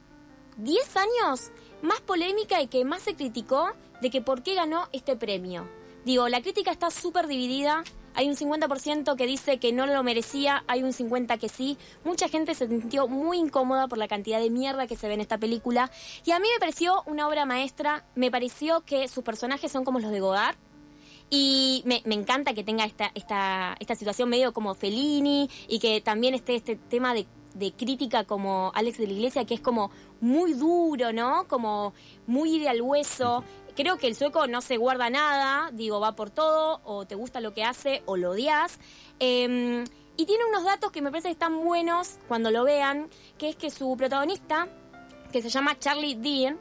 10 0.58 0.96
años 0.96 1.52
más 1.82 2.00
polémica 2.00 2.62
y 2.62 2.68
que 2.68 2.86
más 2.86 3.02
se 3.02 3.16
criticó 3.16 3.74
de 4.02 4.10
que 4.10 4.22
por 4.22 4.44
qué 4.44 4.56
ganó 4.56 4.88
este 4.94 5.18
premio. 5.18 5.68
Digo, 6.06 6.30
la 6.30 6.42
crítica 6.42 6.72
está 6.72 6.90
súper 6.90 7.28
dividida 7.28 7.84
Hay 8.14 8.28
un 8.28 8.36
50% 8.36 9.16
que 9.16 9.26
dice 9.26 9.58
que 9.60 9.72
no 9.72 9.88
lo 9.88 10.04
merecía, 10.04 10.64
hay 10.68 10.84
un 10.84 10.92
50% 10.92 11.40
que 11.40 11.50
sí. 11.50 11.78
Mucha 12.04 12.28
gente 12.28 12.56
se 12.56 12.68
sintió 12.68 13.08
muy 13.08 13.38
incómoda 13.38 13.88
por 13.88 13.98
la 13.98 14.08
cantidad 14.08 14.40
de 14.40 14.50
mierda 14.50 14.88
que 14.88 14.96
se 14.96 15.08
ve 15.08 15.14
en 15.14 15.22
esta 15.22 15.38
película. 15.38 15.92
Y 16.26 16.32
a 16.32 16.40
mí 16.40 16.48
me 16.54 16.60
pareció 16.60 17.04
una 17.06 17.28
obra 17.28 17.46
maestra, 17.46 18.06
me 18.16 18.32
pareció 18.32 18.82
que 18.82 19.08
sus 19.08 19.24
personajes 19.24 19.72
son 19.72 19.84
como 19.84 20.00
los 20.00 20.12
de 20.12 20.20
Godard. 20.20 20.56
Y 21.30 21.84
me, 21.86 22.02
encanta 22.14 22.54
que 22.54 22.64
tenga 22.64 22.84
esta, 22.84 23.10
esta, 23.16 23.78
esta 23.80 23.96
situación 23.96 24.28
medio 24.28 24.52
como 24.52 24.76
Fellini 24.76 25.50
y 25.70 25.80
que 25.80 26.02
también 26.02 26.34
esté 26.34 26.56
este 26.56 26.76
tema 26.76 27.14
de, 27.14 27.26
de 27.54 27.72
crítica 27.72 28.24
como 28.26 28.72
Alex 28.76 28.98
de 28.98 29.08
la 29.08 29.14
Iglesia, 29.14 29.46
que 29.46 29.54
es 29.54 29.62
como 29.62 29.92
muy 30.20 30.54
duro, 30.54 31.14
¿no? 31.14 31.48
Como 31.48 31.94
muy 32.28 32.60
de 32.60 32.70
al 32.70 32.82
hueso. 32.82 33.44
Creo 33.76 33.98
que 33.98 34.08
el 34.08 34.16
sueco 34.16 34.48
no 34.48 34.62
se 34.62 34.78
guarda 34.78 35.10
nada, 35.10 35.72
digo, 35.72 36.00
va 36.00 36.16
por 36.16 36.30
todo, 36.30 36.82
o 36.84 37.06
te 37.06 37.16
gusta 37.16 37.40
lo 37.42 37.54
que 37.54 37.64
hace, 37.64 38.04
o 38.06 38.18
lo 38.18 38.32
odias. 38.32 38.80
Eh, 39.20 39.84
y 40.18 40.26
tiene 40.26 40.46
unos 40.46 40.64
datos 40.64 40.92
que 40.92 41.02
me 41.02 41.10
parece 41.10 41.30
que 41.30 41.34
están 41.34 41.64
buenos 41.64 42.20
cuando 42.28 42.52
lo 42.52 42.64
vean, 42.64 43.10
que 43.38 43.50
es 43.50 43.56
que 43.56 43.72
su 43.72 43.96
protagonista, 43.98 44.68
que 45.32 45.42
se 45.42 45.50
llama 45.50 45.80
Charlie 45.80 46.16
Dean, 46.16 46.60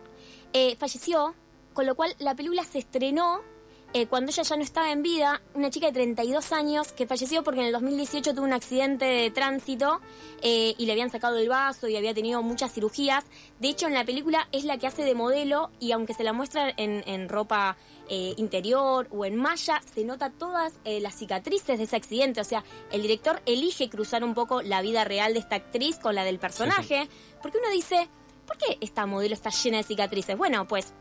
eh, 0.53 0.77
falleció, 0.77 1.35
con 1.75 1.85
lo 1.85 1.95
cual 1.95 2.15
la 2.19 2.35
película 2.35 2.65
se 2.65 2.79
estrenó 2.79 3.43
eh, 3.93 4.07
cuando 4.07 4.31
ella 4.31 4.45
ya 4.45 4.57
no 4.57 4.63
estaba 4.63 4.93
en 4.93 5.03
vida, 5.03 5.43
una 5.55 5.69
chica 5.69 5.87
de 5.87 5.93
32 5.93 6.53
años 6.53 6.93
que 6.93 7.07
falleció 7.07 7.43
porque 7.43 7.61
en 7.61 7.67
el 7.67 7.73
2018 7.73 8.35
tuvo 8.35 8.45
un 8.45 8.53
accidente 8.53 9.05
de 9.05 9.31
tránsito 9.33 10.01
eh, 10.43 10.75
y 10.79 10.87
le 10.87 10.93
habían 10.93 11.11
sacado 11.11 11.39
el 11.39 11.49
vaso 11.49 11.89
y 11.89 11.97
había 11.97 12.15
tenido 12.15 12.41
muchas 12.43 12.73
cirugías. 12.73 13.25
De 13.59 13.69
hecho, 13.69 13.89
en 13.89 13.95
la 13.95 14.05
película 14.05 14.49
es 14.53 14.65
la 14.65 14.79
que 14.79 14.87
hace 14.87 15.03
de 15.03 15.15
modelo 15.17 15.71
y 15.81 15.91
aunque 15.91 16.15
se 16.15 16.23
la 16.23 16.33
muestra 16.33 16.73
en, 16.77 17.03
en 17.05 17.29
ropa 17.29 17.77
eh, 18.09 18.35
interior 18.37 19.09
o 19.11 19.25
en 19.25 19.35
malla, 19.35 19.81
se 19.93 20.05
nota 20.05 20.31
todas 20.31 20.73
las 20.85 21.15
cicatrices 21.17 21.79
de 21.79 21.85
ese 21.85 21.97
accidente. 21.97 22.41
O 22.41 22.45
sea, 22.45 22.63
el 22.93 23.03
director 23.03 23.43
elige 23.45 23.89
cruzar 23.89 24.23
un 24.23 24.35
poco 24.35 24.63
la 24.63 24.83
vida 24.83 25.05
real 25.05 25.33
de 25.33 25.41
esta 25.41 25.57
actriz 25.57 25.97
con 25.97 26.15
la 26.15 26.23
del 26.23 26.39
personaje, 26.39 27.09
porque 27.43 27.59
uno 27.59 27.71
dice, 27.71 28.09
¿por 28.47 28.57
qué 28.57 28.79
esta 28.81 29.07
modelo 29.07 29.35
está 29.35 29.51
llena 29.51 29.79
de 29.79 29.85
cicatrices? 29.85 30.37
Bueno, 30.37 30.67
pues 30.67 30.93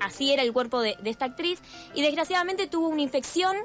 así 0.00 0.32
era 0.32 0.42
el 0.42 0.52
cuerpo 0.52 0.80
de, 0.80 0.96
esta 1.04 1.24
actriz. 1.24 1.60
Y 1.94 2.02
desgraciadamente 2.02 2.66
tuvo 2.66 2.88
una 2.88 3.02
infección 3.02 3.56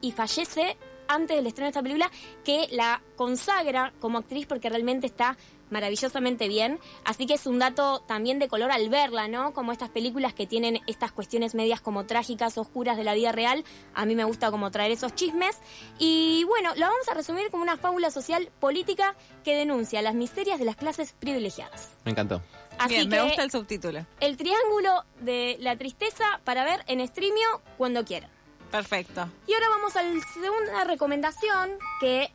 y 0.00 0.12
fallece 0.12 0.76
antes 1.08 1.36
del 1.36 1.46
estreno 1.46 1.66
de 1.66 1.70
esta 1.70 1.82
película 1.82 2.10
que 2.44 2.68
la 2.70 3.02
consagra 3.16 3.92
como 4.00 4.18
actriz 4.18 4.46
porque 4.46 4.68
realmente 4.68 5.06
está 5.06 5.36
maravillosamente 5.70 6.48
bien. 6.48 6.78
Así 7.04 7.26
que 7.26 7.34
es 7.34 7.46
un 7.46 7.58
dato 7.58 8.00
también 8.06 8.38
de 8.38 8.46
color 8.46 8.70
al 8.70 8.90
verla, 8.90 9.26
¿no? 9.26 9.54
Como 9.54 9.72
estas 9.72 9.88
películas 9.88 10.34
que 10.34 10.46
tienen 10.46 10.80
estas 10.86 11.12
cuestiones 11.12 11.54
medias 11.54 11.80
como 11.80 12.04
trágicas, 12.04 12.58
oscuras 12.58 12.96
de 12.98 13.04
la 13.04 13.14
vida 13.14 13.32
real. 13.32 13.64
A 13.94 14.04
mí 14.04 14.14
me 14.14 14.24
gusta 14.24 14.50
como 14.50 14.70
traer 14.70 14.92
esos 14.92 15.14
chismes. 15.14 15.58
Y 15.98 16.44
bueno, 16.44 16.74
lo 16.76 16.82
vamos 16.86 17.08
a 17.10 17.14
resumir 17.14 17.50
como 17.50 17.62
una 17.62 17.78
fábula 17.78 18.10
social 18.10 18.50
política 18.60 19.16
que 19.44 19.56
denuncia 19.56 20.02
las 20.02 20.14
miserias 20.14 20.58
de 20.58 20.66
las 20.66 20.76
clases 20.76 21.14
privilegiadas. 21.18 21.90
Me 22.04 22.10
encantó. 22.12 22.42
Así 22.78 22.94
Bien, 22.94 23.08
que 23.10 23.16
me 23.16 23.22
gusta 23.22 23.42
el 23.42 23.50
subtítulo. 23.50 24.06
el 24.20 24.36
triángulo 24.36 25.04
de 25.20 25.56
la 25.60 25.76
tristeza 25.76 26.24
para 26.44 26.64
ver 26.64 26.84
en 26.86 27.06
streamio 27.06 27.62
cuando 27.78 28.04
quieran. 28.04 28.30
Perfecto. 28.72 29.28
Y 29.46 29.54
ahora 29.54 29.68
vamos 29.68 29.94
a 29.96 30.02
la 30.02 30.20
segunda 30.34 30.84
recomendación 30.84 31.70
que... 32.00 32.32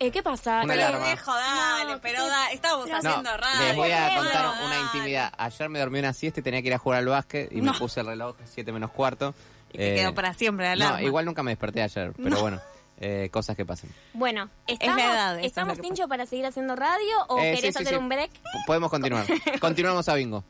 eh, 0.00 0.10
¿Qué 0.10 0.22
pasa? 0.22 0.62
Una 0.64 0.74
Eh, 0.74 0.82
alarma. 0.82 1.06
Dejo, 1.08 1.32
dale, 1.34 1.92
No, 1.92 2.00
pero 2.00 2.26
da, 2.26 2.50
estamos 2.50 2.88
No, 2.88 2.96
haciendo 2.96 3.30
No, 3.30 3.36
radio. 3.36 3.60
les 3.68 3.76
voy 3.76 3.90
a 3.92 4.08
contar 4.16 4.44
dale. 4.46 4.66
una 4.66 4.80
intimidad. 4.80 5.32
Ayer 5.38 5.68
me 5.68 5.78
dormí 5.78 5.98
una 6.00 6.12
siesta 6.12 6.40
y 6.40 6.42
tenía 6.42 6.60
que 6.62 6.68
ir 6.68 6.74
a 6.74 6.78
jugar 6.78 6.98
al 7.00 7.06
básquet 7.06 7.52
y 7.52 7.60
me 7.62 7.72
puse 7.74 8.00
el 8.00 8.06
reloj 8.06 8.34
7 8.44 8.72
menos 8.72 8.90
cuarto. 8.90 9.34
Y 9.72 9.78
te 9.78 9.94
quedó 9.94 10.14
para 10.14 10.32
siempre 10.34 10.66
la 10.66 10.72
alarma. 10.72 11.00
No, 11.00 11.06
igual 11.06 11.24
nunca 11.26 11.42
me 11.42 11.50
desperté 11.52 11.82
ayer, 11.82 12.12
pero 12.22 12.40
bueno, 12.40 12.60
eh, 12.98 13.28
cosas 13.30 13.54
que 13.56 13.66
pasan. 13.66 13.90
Bueno, 14.14 14.48
¿estamos, 14.66 14.98
edad, 15.02 15.38
es 15.38 15.46
¿estamos 15.46 15.76
que 15.76 15.82
Tincho, 15.82 16.08
para 16.08 16.24
seguir 16.24 16.46
haciendo 16.46 16.74
radio 16.76 17.24
o 17.28 17.38
Eh, 17.38 17.54
querés 17.56 17.74
sí, 17.74 17.82
hacer 17.82 17.94
sí. 17.94 17.98
un 17.98 18.08
break? 18.08 18.30
Podemos 18.66 18.90
continuar. 18.90 19.26
Continuamos 19.60 20.08
a 20.08 20.14
bingo. 20.14 20.42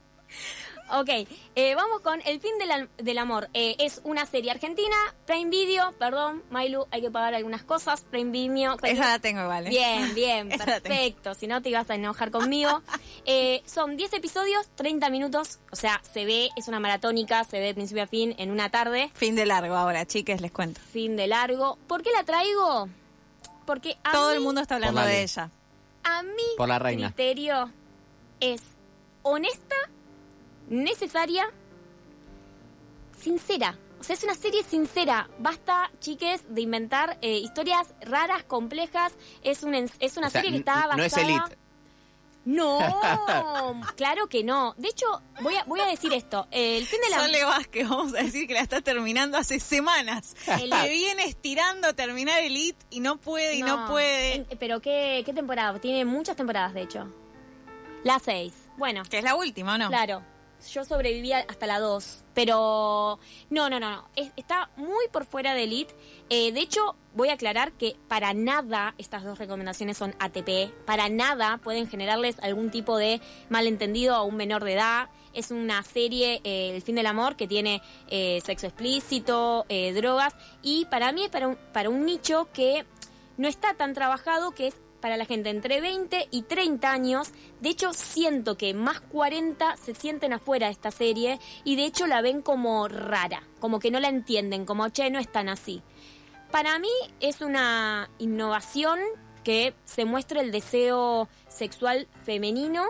Ok, 0.92 1.08
eh, 1.56 1.74
vamos 1.74 2.00
con 2.00 2.20
El 2.24 2.40
fin 2.40 2.52
del, 2.58 2.88
del 2.96 3.18
amor. 3.18 3.48
Eh, 3.54 3.74
es 3.80 4.00
una 4.04 4.24
serie 4.24 4.52
argentina, 4.52 4.94
Prime 5.26 5.50
Video, 5.50 5.92
perdón, 5.98 6.44
Mailu, 6.50 6.86
hay 6.92 7.00
que 7.00 7.10
pagar 7.10 7.34
algunas 7.34 7.64
cosas, 7.64 8.02
Prime 8.02 8.30
Video. 8.30 8.76
Prime- 8.76 8.92
Esa 8.94 9.08
la 9.10 9.18
tengo 9.18 9.42
igual. 9.42 9.66
¿eh? 9.66 9.70
Bien, 9.70 10.14
bien, 10.14 10.48
perfecto. 10.64 11.34
Si 11.34 11.48
no, 11.48 11.60
te 11.60 11.70
ibas 11.70 11.90
a 11.90 11.94
enojar 11.96 12.30
conmigo. 12.30 12.82
Eh, 13.28 13.62
son 13.66 13.96
10 13.96 14.12
episodios, 14.12 14.68
30 14.76 15.10
minutos. 15.10 15.58
O 15.72 15.76
sea, 15.76 16.00
se 16.04 16.24
ve, 16.24 16.48
es 16.56 16.68
una 16.68 16.78
maratónica, 16.78 17.42
se 17.42 17.58
ve 17.58 17.66
de 17.66 17.74
principio 17.74 18.04
a 18.04 18.06
fin 18.06 18.36
en 18.38 18.52
una 18.52 18.70
tarde. 18.70 19.10
Fin 19.14 19.34
de 19.34 19.46
largo 19.46 19.74
ahora, 19.74 20.06
chiques, 20.06 20.40
les 20.40 20.52
cuento. 20.52 20.80
Fin 20.92 21.16
de 21.16 21.26
largo. 21.26 21.76
¿Por 21.88 22.04
qué 22.04 22.12
la 22.12 22.22
traigo? 22.22 22.88
Porque 23.66 23.96
a 24.04 24.12
Todo 24.12 24.30
mí- 24.30 24.36
el 24.36 24.40
mundo 24.42 24.60
está 24.60 24.76
hablando 24.76 25.00
de 25.00 25.24
ella. 25.24 25.50
A 26.04 26.22
mi 26.22 26.30
Por 26.56 26.68
la 26.68 26.78
reina. 26.78 27.08
criterio 27.08 27.72
es 28.38 28.62
honesta, 29.22 29.74
necesaria, 30.68 31.44
sincera. 33.18 33.78
O 33.98 34.04
sea, 34.04 34.14
es 34.14 34.22
una 34.24 34.34
serie 34.34 34.62
sincera. 34.62 35.28
Basta, 35.38 35.90
chiques, 36.00 36.42
de 36.54 36.60
inventar 36.60 37.18
eh, 37.22 37.38
historias 37.38 37.94
raras, 38.02 38.44
complejas. 38.44 39.14
Es, 39.42 39.62
un, 39.62 39.74
es 39.74 40.16
una 40.16 40.26
O 40.26 40.30
sea, 40.30 40.42
serie 40.42 40.50
que 40.52 40.58
está 40.58 40.74
basada... 40.86 40.96
no 40.96 41.02
es 41.04 41.16
elite. 41.16 41.58
No, 42.44 42.78
claro 43.96 44.28
que 44.28 44.44
no. 44.44 44.74
De 44.76 44.86
hecho, 44.88 45.06
voy 45.40 45.56
a, 45.56 45.64
voy 45.64 45.80
a 45.80 45.86
decir 45.86 46.12
esto. 46.12 46.46
El 46.52 46.86
fin 46.86 47.00
de 47.00 47.10
la... 47.10 47.18
Sole 47.18 47.42
Vázquez, 47.44 47.88
vamos 47.88 48.14
a 48.14 48.18
decir 48.18 48.46
que 48.46 48.54
la 48.54 48.60
está 48.60 48.80
terminando 48.82 49.36
hace 49.36 49.58
semanas. 49.58 50.36
El- 50.46 50.70
Le 50.70 50.88
viene 50.90 51.24
estirando 51.24 51.92
terminar 51.96 52.40
el 52.44 52.56
IT 52.56 52.76
y 52.90 53.00
no 53.00 53.16
puede 53.16 53.56
y 53.56 53.62
no, 53.62 53.88
puede. 53.88 54.34
En- 54.34 54.46
Pero 54.60 54.80
¿qué, 54.80 55.22
¿qué 55.26 55.32
temporada? 55.32 55.80
Tiene 55.80 56.04
muchas 56.04 56.36
temporadas, 56.36 56.72
de 56.72 56.82
hecho. 56.82 57.08
La 58.04 58.20
6. 58.20 58.52
Bueno. 58.76 59.02
Que 59.10 59.18
es 59.18 59.24
la 59.24 59.34
última, 59.34 59.74
¿o 59.74 59.78
no? 59.78 59.88
Claro. 59.88 60.22
Yo 60.72 60.84
sobreviví 60.84 61.32
a- 61.32 61.44
hasta 61.48 61.66
la 61.66 61.78
2. 61.78 62.24
Pero 62.34 63.18
no, 63.50 63.70
no, 63.70 63.78
no, 63.80 63.90
no. 63.90 64.08
Es- 64.16 64.32
está 64.36 64.70
muy 64.76 65.06
por 65.12 65.24
fuera 65.24 65.54
de 65.54 65.64
Elite. 65.64 65.94
Eh, 66.28 66.52
de 66.52 66.60
hecho, 66.60 66.96
voy 67.14 67.28
a 67.28 67.34
aclarar 67.34 67.72
que 67.72 67.96
para 68.08 68.34
nada 68.34 68.94
estas 68.98 69.24
dos 69.24 69.38
recomendaciones 69.38 69.96
son 69.96 70.14
ATP. 70.18 70.72
Para 70.84 71.08
nada 71.08 71.58
pueden 71.58 71.88
generarles 71.88 72.38
algún 72.40 72.70
tipo 72.70 72.96
de 72.96 73.20
malentendido 73.48 74.14
a 74.14 74.22
un 74.22 74.36
menor 74.36 74.64
de 74.64 74.74
edad. 74.74 75.08
Es 75.32 75.50
una 75.50 75.82
serie, 75.82 76.40
eh, 76.44 76.72
El 76.74 76.82
fin 76.82 76.94
del 76.96 77.06
amor, 77.06 77.36
que 77.36 77.46
tiene 77.46 77.82
eh, 78.08 78.40
sexo 78.44 78.66
explícito, 78.66 79.66
eh, 79.68 79.92
drogas. 79.92 80.34
Y 80.62 80.86
para 80.86 81.12
mí 81.12 81.24
es 81.24 81.30
para 81.30 81.48
un, 81.48 81.56
para 81.72 81.90
un 81.90 82.04
nicho 82.06 82.48
que 82.52 82.84
no 83.36 83.46
está 83.46 83.74
tan 83.74 83.92
trabajado, 83.94 84.52
que 84.52 84.68
es 84.68 84.76
para 85.06 85.16
la 85.16 85.24
gente 85.24 85.50
entre 85.50 85.80
20 85.80 86.26
y 86.32 86.42
30 86.42 86.90
años. 86.90 87.30
De 87.60 87.68
hecho, 87.68 87.92
siento 87.92 88.58
que 88.58 88.74
más 88.74 89.00
40 89.00 89.76
se 89.76 89.94
sienten 89.94 90.32
afuera 90.32 90.66
de 90.66 90.72
esta 90.72 90.90
serie 90.90 91.38
y 91.62 91.76
de 91.76 91.84
hecho 91.84 92.08
la 92.08 92.22
ven 92.22 92.42
como 92.42 92.88
rara, 92.88 93.44
como 93.60 93.78
que 93.78 93.92
no 93.92 94.00
la 94.00 94.08
entienden, 94.08 94.66
como, 94.66 94.88
che, 94.88 95.08
no 95.10 95.20
es 95.20 95.30
tan 95.30 95.48
así. 95.48 95.80
Para 96.50 96.80
mí 96.80 96.90
es 97.20 97.40
una 97.40 98.10
innovación 98.18 98.98
que 99.44 99.74
se 99.84 100.04
muestra 100.04 100.40
el 100.40 100.50
deseo 100.50 101.28
sexual 101.46 102.08
femenino, 102.24 102.82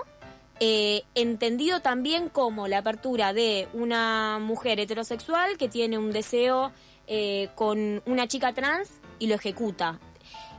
eh, 0.59 1.03
entendido 1.15 1.81
también 1.81 2.31
como 2.31 2.67
la 2.67 2.79
apertura 2.79 3.35
de 3.35 3.69
una 3.75 4.39
mujer 4.41 4.81
heterosexual 4.81 5.59
que 5.59 5.69
tiene 5.69 5.99
un 5.99 6.13
deseo 6.13 6.73
eh, 7.09 7.51
con 7.57 8.03
una 8.07 8.27
chica 8.27 8.55
trans 8.55 9.03
y 9.19 9.27
lo 9.27 9.35
ejecuta. 9.35 10.01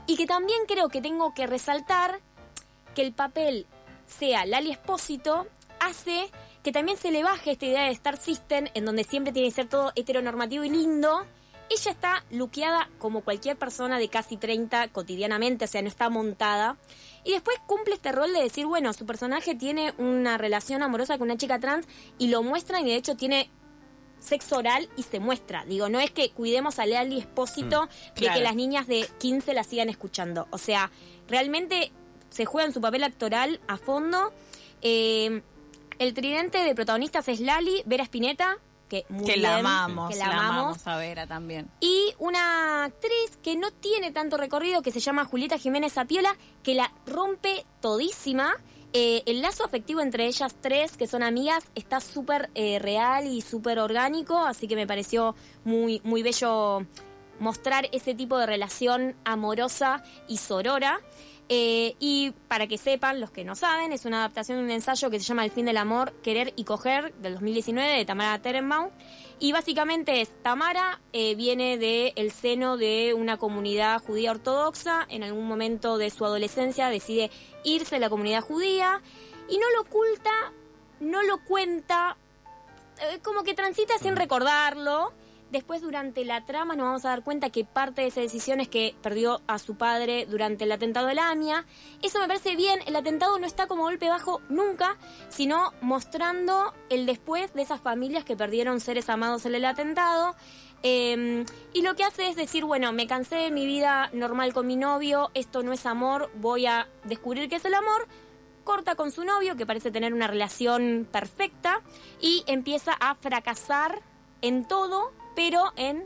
Y 0.08 0.16
que 0.16 0.26
también 0.26 0.60
creo 0.66 0.88
que 0.88 1.02
tengo 1.02 1.34
que 1.34 1.46
resaltar 1.46 2.20
que 2.94 3.02
el 3.02 3.12
papel 3.12 3.66
sea 4.06 4.46
Lali 4.46 4.70
Espósito 4.70 5.46
hace 5.80 6.30
que 6.62 6.72
también 6.72 6.96
se 6.96 7.10
le 7.10 7.22
baje 7.22 7.50
esta 7.50 7.66
idea 7.66 7.82
de 7.82 7.90
Star 7.90 8.16
System, 8.16 8.68
en 8.72 8.86
donde 8.86 9.04
siempre 9.04 9.34
tiene 9.34 9.50
que 9.50 9.54
ser 9.54 9.68
todo 9.68 9.92
heteronormativo 9.96 10.64
y 10.64 10.70
lindo. 10.70 11.26
Ella 11.68 11.90
está 11.90 12.24
luqueada 12.30 12.88
como 12.98 13.20
cualquier 13.20 13.58
persona 13.58 13.98
de 13.98 14.08
casi 14.08 14.38
30 14.38 14.88
cotidianamente, 14.88 15.66
o 15.66 15.68
sea, 15.68 15.82
no 15.82 15.88
está 15.88 16.08
montada. 16.08 16.78
Y 17.22 17.32
después 17.32 17.58
cumple 17.66 17.94
este 17.94 18.10
rol 18.10 18.32
de 18.32 18.42
decir, 18.42 18.64
bueno, 18.64 18.94
su 18.94 19.04
personaje 19.04 19.54
tiene 19.54 19.92
una 19.98 20.38
relación 20.38 20.82
amorosa 20.82 21.18
con 21.18 21.28
una 21.28 21.36
chica 21.36 21.58
trans 21.58 21.86
y 22.16 22.28
lo 22.28 22.42
muestra 22.42 22.80
y 22.80 22.84
de 22.84 22.94
hecho 22.94 23.14
tiene 23.14 23.50
sexo 24.20 24.56
oral 24.58 24.88
y 24.96 25.02
se 25.04 25.20
muestra. 25.20 25.64
Digo, 25.64 25.88
no 25.88 26.00
es 26.00 26.10
que 26.10 26.30
cuidemos 26.30 26.78
a 26.78 26.86
Lali 26.86 27.18
Espósito 27.18 27.84
Mm, 27.86 28.14
de 28.14 28.20
claro. 28.20 28.34
que 28.38 28.44
las 28.44 28.54
niñas 28.56 28.86
de 28.86 29.08
15 29.18 29.54
la 29.54 29.64
sigan 29.64 29.88
escuchando. 29.88 30.46
O 30.50 30.58
sea, 30.58 30.90
realmente 31.28 31.92
se 32.30 32.44
juega 32.44 32.66
en 32.66 32.74
su 32.74 32.80
papel 32.80 33.04
actoral 33.04 33.60
a 33.68 33.76
fondo. 33.78 34.32
Eh, 34.82 35.42
el 35.98 36.14
tridente 36.14 36.58
de 36.58 36.74
protagonistas 36.74 37.28
es 37.28 37.40
Lali, 37.40 37.82
Vera 37.86 38.04
Spinetta, 38.04 38.58
que 38.88 39.04
muy 39.08 39.24
que 39.26 39.36
la 39.36 39.58
amamos, 39.58 40.10
que 40.10 40.16
la, 40.16 40.28
la 40.28 40.32
amamos. 40.38 40.58
amamos 40.62 40.86
a 40.86 40.96
Vera 40.96 41.26
también. 41.26 41.68
Y 41.80 42.14
una 42.18 42.84
actriz 42.84 43.36
que 43.42 43.56
no 43.56 43.70
tiene 43.70 44.12
tanto 44.12 44.36
recorrido, 44.36 44.80
que 44.82 44.92
se 44.92 45.00
llama 45.00 45.24
Julieta 45.24 45.58
Jiménez 45.58 45.92
Zapiola, 45.92 46.36
que 46.62 46.74
la 46.74 46.92
rompe 47.06 47.64
todísima. 47.80 48.54
Eh, 48.92 49.22
el 49.26 49.42
lazo 49.42 49.64
afectivo 49.64 50.00
entre 50.00 50.26
ellas 50.26 50.56
tres, 50.60 50.96
que 50.96 51.06
son 51.06 51.22
amigas, 51.22 51.64
está 51.74 52.00
súper 52.00 52.48
eh, 52.54 52.78
real 52.78 53.26
y 53.26 53.42
súper 53.42 53.78
orgánico, 53.78 54.38
así 54.38 54.66
que 54.66 54.76
me 54.76 54.86
pareció 54.86 55.34
muy, 55.64 56.00
muy 56.04 56.22
bello 56.22 56.86
mostrar 57.38 57.88
ese 57.92 58.14
tipo 58.14 58.38
de 58.38 58.46
relación 58.46 59.14
amorosa 59.24 60.02
y 60.26 60.38
sorora. 60.38 61.00
Eh, 61.50 61.96
y 61.98 62.32
para 62.46 62.66
que 62.66 62.76
sepan, 62.76 63.20
los 63.20 63.30
que 63.30 63.44
no 63.44 63.54
saben, 63.54 63.92
es 63.92 64.04
una 64.04 64.18
adaptación 64.18 64.58
de 64.58 64.64
un 64.64 64.70
ensayo 64.70 65.08
que 65.10 65.18
se 65.18 65.24
llama 65.24 65.44
El 65.44 65.50
fin 65.50 65.64
del 65.64 65.78
amor, 65.78 66.12
querer 66.22 66.52
y 66.56 66.64
coger, 66.64 67.14
del 67.14 67.34
2019, 67.34 67.90
de 67.90 68.04
Tamara 68.04 68.38
Terenbaum. 68.40 68.90
Y 69.40 69.52
básicamente 69.52 70.20
es, 70.20 70.30
Tamara 70.42 71.00
eh, 71.12 71.36
viene 71.36 71.78
del 71.78 72.32
seno 72.32 72.76
de 72.76 73.14
una 73.14 73.36
comunidad 73.36 74.02
judía 74.02 74.32
ortodoxa, 74.32 75.06
en 75.08 75.22
algún 75.22 75.46
momento 75.46 75.96
de 75.96 76.10
su 76.10 76.24
adolescencia 76.24 76.88
decide 76.88 77.30
irse 77.62 77.96
a 77.96 77.98
la 78.00 78.10
comunidad 78.10 78.40
judía 78.40 79.00
y 79.48 79.58
no 79.58 79.70
lo 79.76 79.82
oculta, 79.82 80.52
no 80.98 81.22
lo 81.22 81.44
cuenta, 81.44 82.16
eh, 83.00 83.20
como 83.22 83.44
que 83.44 83.54
transita 83.54 83.96
sin 83.98 84.16
recordarlo. 84.16 85.12
Después, 85.50 85.80
durante 85.80 86.24
la 86.24 86.44
trama, 86.44 86.76
nos 86.76 86.86
vamos 86.86 87.04
a 87.04 87.08
dar 87.08 87.22
cuenta 87.22 87.50
que 87.50 87.64
parte 87.64 88.02
de 88.02 88.08
esa 88.08 88.20
decisión 88.20 88.60
es 88.60 88.68
que 88.68 88.94
perdió 89.02 89.40
a 89.46 89.58
su 89.58 89.76
padre 89.76 90.26
durante 90.26 90.64
el 90.64 90.72
atentado 90.72 91.06
de 91.06 91.14
la 91.14 91.30
AMIA. 91.30 91.64
Eso 92.02 92.20
me 92.20 92.28
parece 92.28 92.54
bien. 92.54 92.80
El 92.86 92.96
atentado 92.96 93.38
no 93.38 93.46
está 93.46 93.66
como 93.66 93.84
golpe 93.84 94.08
bajo 94.08 94.42
nunca, 94.48 94.96
sino 95.28 95.72
mostrando 95.80 96.74
el 96.90 97.06
después 97.06 97.54
de 97.54 97.62
esas 97.62 97.80
familias 97.80 98.24
que 98.24 98.36
perdieron 98.36 98.80
seres 98.80 99.08
amados 99.08 99.46
en 99.46 99.54
el 99.54 99.64
atentado. 99.64 100.36
Eh, 100.82 101.44
y 101.72 101.82
lo 101.82 101.96
que 101.96 102.04
hace 102.04 102.28
es 102.28 102.36
decir, 102.36 102.64
bueno, 102.64 102.92
me 102.92 103.06
cansé 103.06 103.36
de 103.36 103.50
mi 103.50 103.66
vida 103.66 104.10
normal 104.12 104.52
con 104.52 104.66
mi 104.66 104.76
novio, 104.76 105.30
esto 105.34 105.62
no 105.62 105.72
es 105.72 105.86
amor, 105.86 106.30
voy 106.36 106.66
a 106.66 106.88
descubrir 107.04 107.48
qué 107.48 107.56
es 107.56 107.64
el 107.64 107.74
amor 107.74 108.06
corta 108.68 108.96
con 108.96 109.10
su 109.10 109.24
novio, 109.24 109.56
que 109.56 109.64
parece 109.64 109.90
tener 109.90 110.12
una 110.12 110.26
relación 110.26 111.08
perfecta, 111.10 111.80
y 112.20 112.44
empieza 112.46 112.92
a 112.92 113.14
fracasar 113.14 114.02
en 114.42 114.68
todo, 114.68 115.10
pero 115.38 115.72
en 115.76 116.04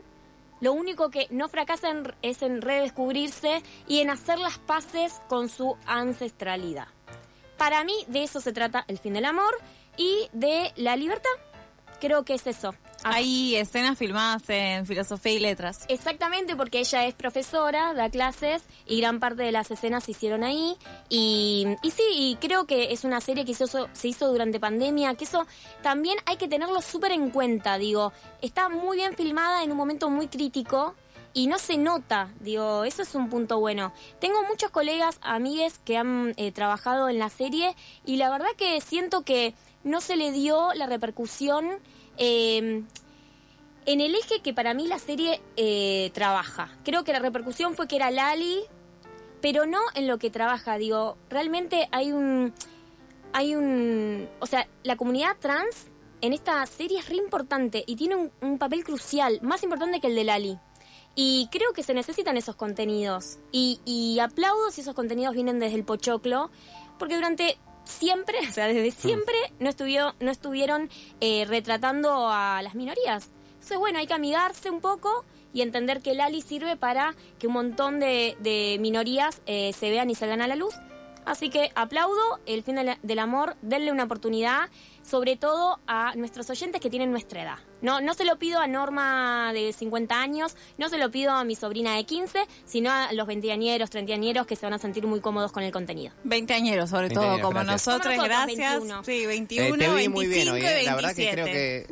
lo 0.61 0.73
único 0.73 1.09
que 1.09 1.25
no 1.31 1.49
fracasa 1.49 1.87
es 2.21 2.43
en 2.43 2.61
redescubrirse 2.61 3.63
y 3.87 4.01
en 4.01 4.11
hacer 4.11 4.37
las 4.37 4.59
paces 4.59 5.23
con 5.27 5.49
su 5.49 5.75
ancestralidad. 5.87 6.87
Para 7.57 7.83
mí 7.83 7.95
de 8.09 8.21
eso 8.21 8.39
se 8.41 8.53
trata 8.53 8.85
el 8.87 8.99
fin 8.99 9.13
del 9.13 9.25
amor 9.25 9.57
y 9.97 10.29
de 10.33 10.71
la 10.75 10.95
libertad. 10.95 11.31
Creo 11.99 12.25
que 12.25 12.35
es 12.35 12.45
eso. 12.45 12.75
Hay 13.03 13.55
escenas 13.55 13.97
filmadas 13.97 14.43
en 14.49 14.85
filosofía 14.85 15.33
y 15.33 15.39
letras. 15.39 15.85
Exactamente, 15.89 16.55
porque 16.55 16.79
ella 16.79 17.05
es 17.05 17.13
profesora, 17.13 17.93
da 17.93 18.09
clases 18.09 18.63
y 18.85 18.99
gran 19.01 19.19
parte 19.19 19.43
de 19.43 19.51
las 19.51 19.69
escenas 19.71 20.03
se 20.05 20.11
hicieron 20.11 20.43
ahí. 20.43 20.75
Y, 21.09 21.65
y 21.81 21.91
sí, 21.91 22.03
y 22.11 22.35
creo 22.37 22.65
que 22.65 22.93
es 22.93 23.03
una 23.03 23.19
serie 23.21 23.45
que 23.45 23.51
hizo- 23.51 23.89
se 23.93 24.07
hizo 24.07 24.27
durante 24.31 24.59
pandemia, 24.59 25.15
que 25.15 25.25
eso 25.25 25.45
también 25.81 26.17
hay 26.25 26.37
que 26.37 26.47
tenerlo 26.47 26.81
súper 26.81 27.11
en 27.11 27.29
cuenta, 27.29 27.77
digo. 27.77 28.13
Está 28.41 28.69
muy 28.69 28.97
bien 28.97 29.15
filmada 29.15 29.63
en 29.63 29.71
un 29.71 29.77
momento 29.77 30.09
muy 30.09 30.27
crítico 30.27 30.95
y 31.33 31.47
no 31.47 31.57
se 31.57 31.77
nota, 31.77 32.29
digo, 32.41 32.83
eso 32.83 33.01
es 33.01 33.15
un 33.15 33.27
punto 33.29 33.59
bueno. 33.59 33.91
Tengo 34.19 34.43
muchos 34.47 34.69
colegas, 34.71 35.17
amigues 35.23 35.79
que 35.79 35.97
han 35.97 36.33
eh, 36.37 36.51
trabajado 36.51 37.09
en 37.09 37.17
la 37.19 37.29
serie 37.29 37.75
y 38.05 38.17
la 38.17 38.29
verdad 38.29 38.49
que 38.57 38.79
siento 38.81 39.23
que 39.23 39.55
no 39.83 39.99
se 39.99 40.15
le 40.15 40.31
dio 40.31 40.73
la 40.75 40.85
repercusión. 40.85 41.67
Eh, 42.17 42.83
en 43.85 44.01
el 44.01 44.15
eje 44.15 44.41
que 44.41 44.53
para 44.53 44.73
mí 44.73 44.87
la 44.87 44.99
serie 44.99 45.41
eh, 45.57 46.11
trabaja. 46.13 46.69
Creo 46.83 47.03
que 47.03 47.13
la 47.13 47.19
repercusión 47.19 47.75
fue 47.75 47.87
que 47.87 47.95
era 47.97 48.11
Lali, 48.11 48.61
pero 49.41 49.65
no 49.65 49.79
en 49.95 50.07
lo 50.07 50.17
que 50.17 50.29
trabaja. 50.29 50.77
Digo, 50.77 51.17
realmente 51.29 51.89
hay 51.91 52.11
un. 52.11 52.53
Hay 53.33 53.55
un. 53.55 54.29
O 54.39 54.45
sea, 54.45 54.67
la 54.83 54.95
comunidad 54.95 55.37
trans 55.39 55.87
en 56.21 56.33
esta 56.33 56.65
serie 56.65 56.99
es 56.99 57.09
re 57.09 57.17
importante 57.17 57.83
y 57.85 57.95
tiene 57.95 58.31
un, 58.39 58.57
papel 58.57 58.83
crucial, 58.85 59.39
más 59.41 59.63
importante 59.63 59.99
que 59.99 60.07
el 60.07 60.15
de 60.15 60.23
Lali. 60.23 60.59
Y 61.15 61.47
creo 61.51 61.73
que 61.73 61.83
se 61.83 61.93
necesitan 61.93 62.37
esos 62.37 62.55
contenidos. 62.55 63.37
Y 63.51 64.17
aplaudo 64.19 64.71
si 64.71 64.81
esos 64.81 64.95
contenidos 64.95 65.35
vienen 65.35 65.59
desde 65.59 65.75
el 65.75 65.83
pochoclo, 65.83 66.49
porque 66.97 67.15
durante 67.15 67.57
siempre, 67.83 68.37
o 68.47 68.51
sea, 68.51 68.67
desde 68.67 68.91
siempre 68.91 69.35
no, 69.59 69.69
estuvió, 69.69 70.15
no 70.19 70.31
estuvieron 70.31 70.89
eh, 71.21 71.45
retratando 71.47 72.29
a 72.29 72.61
las 72.61 72.75
minorías. 72.75 73.29
Entonces, 73.53 73.77
bueno, 73.77 73.99
hay 73.99 74.07
que 74.07 74.13
amigarse 74.13 74.69
un 74.69 74.81
poco 74.81 75.25
y 75.53 75.61
entender 75.61 76.01
que 76.01 76.13
Lali 76.13 76.41
sirve 76.41 76.75
para 76.75 77.15
que 77.39 77.47
un 77.47 77.53
montón 77.53 77.99
de, 77.99 78.35
de 78.39 78.77
minorías 78.79 79.41
eh, 79.45 79.71
se 79.73 79.89
vean 79.89 80.09
y 80.09 80.15
salgan 80.15 80.41
a 80.41 80.47
la 80.47 80.55
luz. 80.55 80.73
Así 81.25 81.49
que 81.49 81.71
aplaudo 81.75 82.39
el 82.45 82.63
fin 82.63 82.75
del, 82.75 82.97
del 83.01 83.19
amor, 83.19 83.55
denle 83.61 83.91
una 83.91 84.03
oportunidad, 84.03 84.69
sobre 85.03 85.35
todo 85.37 85.79
a 85.87 86.13
nuestros 86.15 86.49
oyentes 86.49 86.81
que 86.81 86.89
tienen 86.89 87.11
nuestra 87.11 87.43
edad. 87.43 87.57
No, 87.81 87.99
no 87.99 88.13
se 88.13 88.23
lo 88.23 88.37
pido 88.39 88.59
a 88.61 88.67
Norma 88.67 89.51
de 89.53 89.73
50 89.73 90.15
años, 90.21 90.55
no 90.77 90.87
se 90.87 90.97
lo 90.97 91.11
pido 91.11 91.33
a 91.33 91.43
mi 91.43 91.55
sobrina 91.55 91.95
de 91.97 92.05
15, 92.05 92.39
sino 92.65 92.89
a 92.89 93.11
los 93.11 93.27
veinteañeros, 93.27 93.89
treintañeros 93.89 94.47
que 94.47 94.55
se 94.55 94.65
van 94.65 94.71
a 94.73 94.77
sentir 94.79 95.05
muy 95.05 95.19
cómodos 95.19 95.51
con 95.51 95.63
el 95.63 95.71
contenido. 95.73 96.13
Veinteañeros, 96.23 96.89
sobre 96.89 97.09
todo, 97.09 97.39
como 97.41 97.59
gracias. 97.59 97.87
nosotros, 97.87 98.15
Como 98.15 98.27
nosotros, 98.27 98.55
gracias. 98.55 98.71
21. 98.79 99.03
Sí, 99.03 99.23
Eh, 99.23 99.27
21, 99.27 99.77
te 99.77 99.87
vi 99.89 99.93
25 99.93 100.11
muy 100.15 100.27
bien 100.27 100.49
hoy, 100.49 100.61
y 100.61 100.63
eh. 100.65 100.83
La 100.85 100.95
verdad 100.95 101.13
que 101.13 101.23
27. 101.25 101.33
creo 101.41 101.45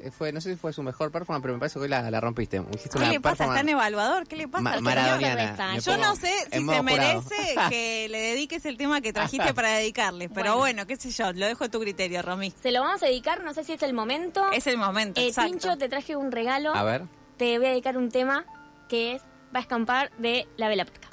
que 0.05 0.11
fue, 0.11 0.31
no 0.31 0.39
sé 0.39 0.51
si 0.51 0.55
fue 0.57 0.71
su 0.71 0.81
mejor 0.81 1.11
performance, 1.11 1.41
pero 1.41 1.53
me 1.55 1.59
parece 1.59 1.73
que 1.73 1.83
hoy 1.83 1.89
la, 1.89 2.09
la 2.09 2.21
rompiste. 2.21 2.61
Hiciste 2.73 2.97
¿Qué 2.97 3.05
le 3.07 3.19
pasa? 3.19 3.45
¿Está 3.45 3.59
en 3.59 3.69
evaluador? 3.69 4.25
¿Qué 4.27 4.37
le 4.37 4.47
pasa? 4.47 4.63
ma- 4.63 4.79
maradoniana. 4.79 5.77
Yo 5.79 5.97
no 5.97 6.15
sé 6.15 6.31
si 6.51 6.51
se 6.51 6.59
jurado. 6.61 6.83
merece 6.83 7.35
que 7.69 8.07
le 8.09 8.19
dediques 8.19 8.65
el 8.65 8.77
tema 8.77 9.01
que 9.01 9.11
trajiste 9.11 9.53
para 9.53 9.71
dedicarle, 9.73 10.29
pero 10.29 10.57
bueno. 10.57 10.87
qué 10.87 10.95
sé 10.95 11.11
yo, 11.11 11.33
lo 11.33 11.45
dejo 11.47 11.65
a 11.65 11.69
tu 11.69 11.81
criterio, 11.81 12.21
Romy. 12.21 12.53
Se 12.63 12.71
lo 12.71 12.83
vamos 13.01 13.03
a 13.03 13.05
dedicar, 13.07 13.43
no 13.43 13.53
sé 13.53 13.63
si 13.63 13.73
es 13.73 13.83
el 13.83 13.93
momento. 13.93 14.51
Es 14.51 14.67
el 14.67 14.77
momento, 14.77 15.19
Eh, 15.19 15.27
exacto. 15.27 15.51
Tincho, 15.51 15.77
te 15.77 15.89
traje 15.89 16.15
un 16.15 16.31
regalo. 16.31 16.73
A 16.75 16.83
ver. 16.83 17.03
Te 17.37 17.57
voy 17.57 17.67
a 17.67 17.69
dedicar 17.71 17.97
un 17.97 18.09
tema 18.09 18.45
que 18.87 19.15
es 19.15 19.21
Va 19.53 19.59
a 19.59 19.63
escampar 19.63 20.11
de 20.17 20.47
la 20.55 20.69
Vela 20.69 20.85
Puerca. 20.85 21.09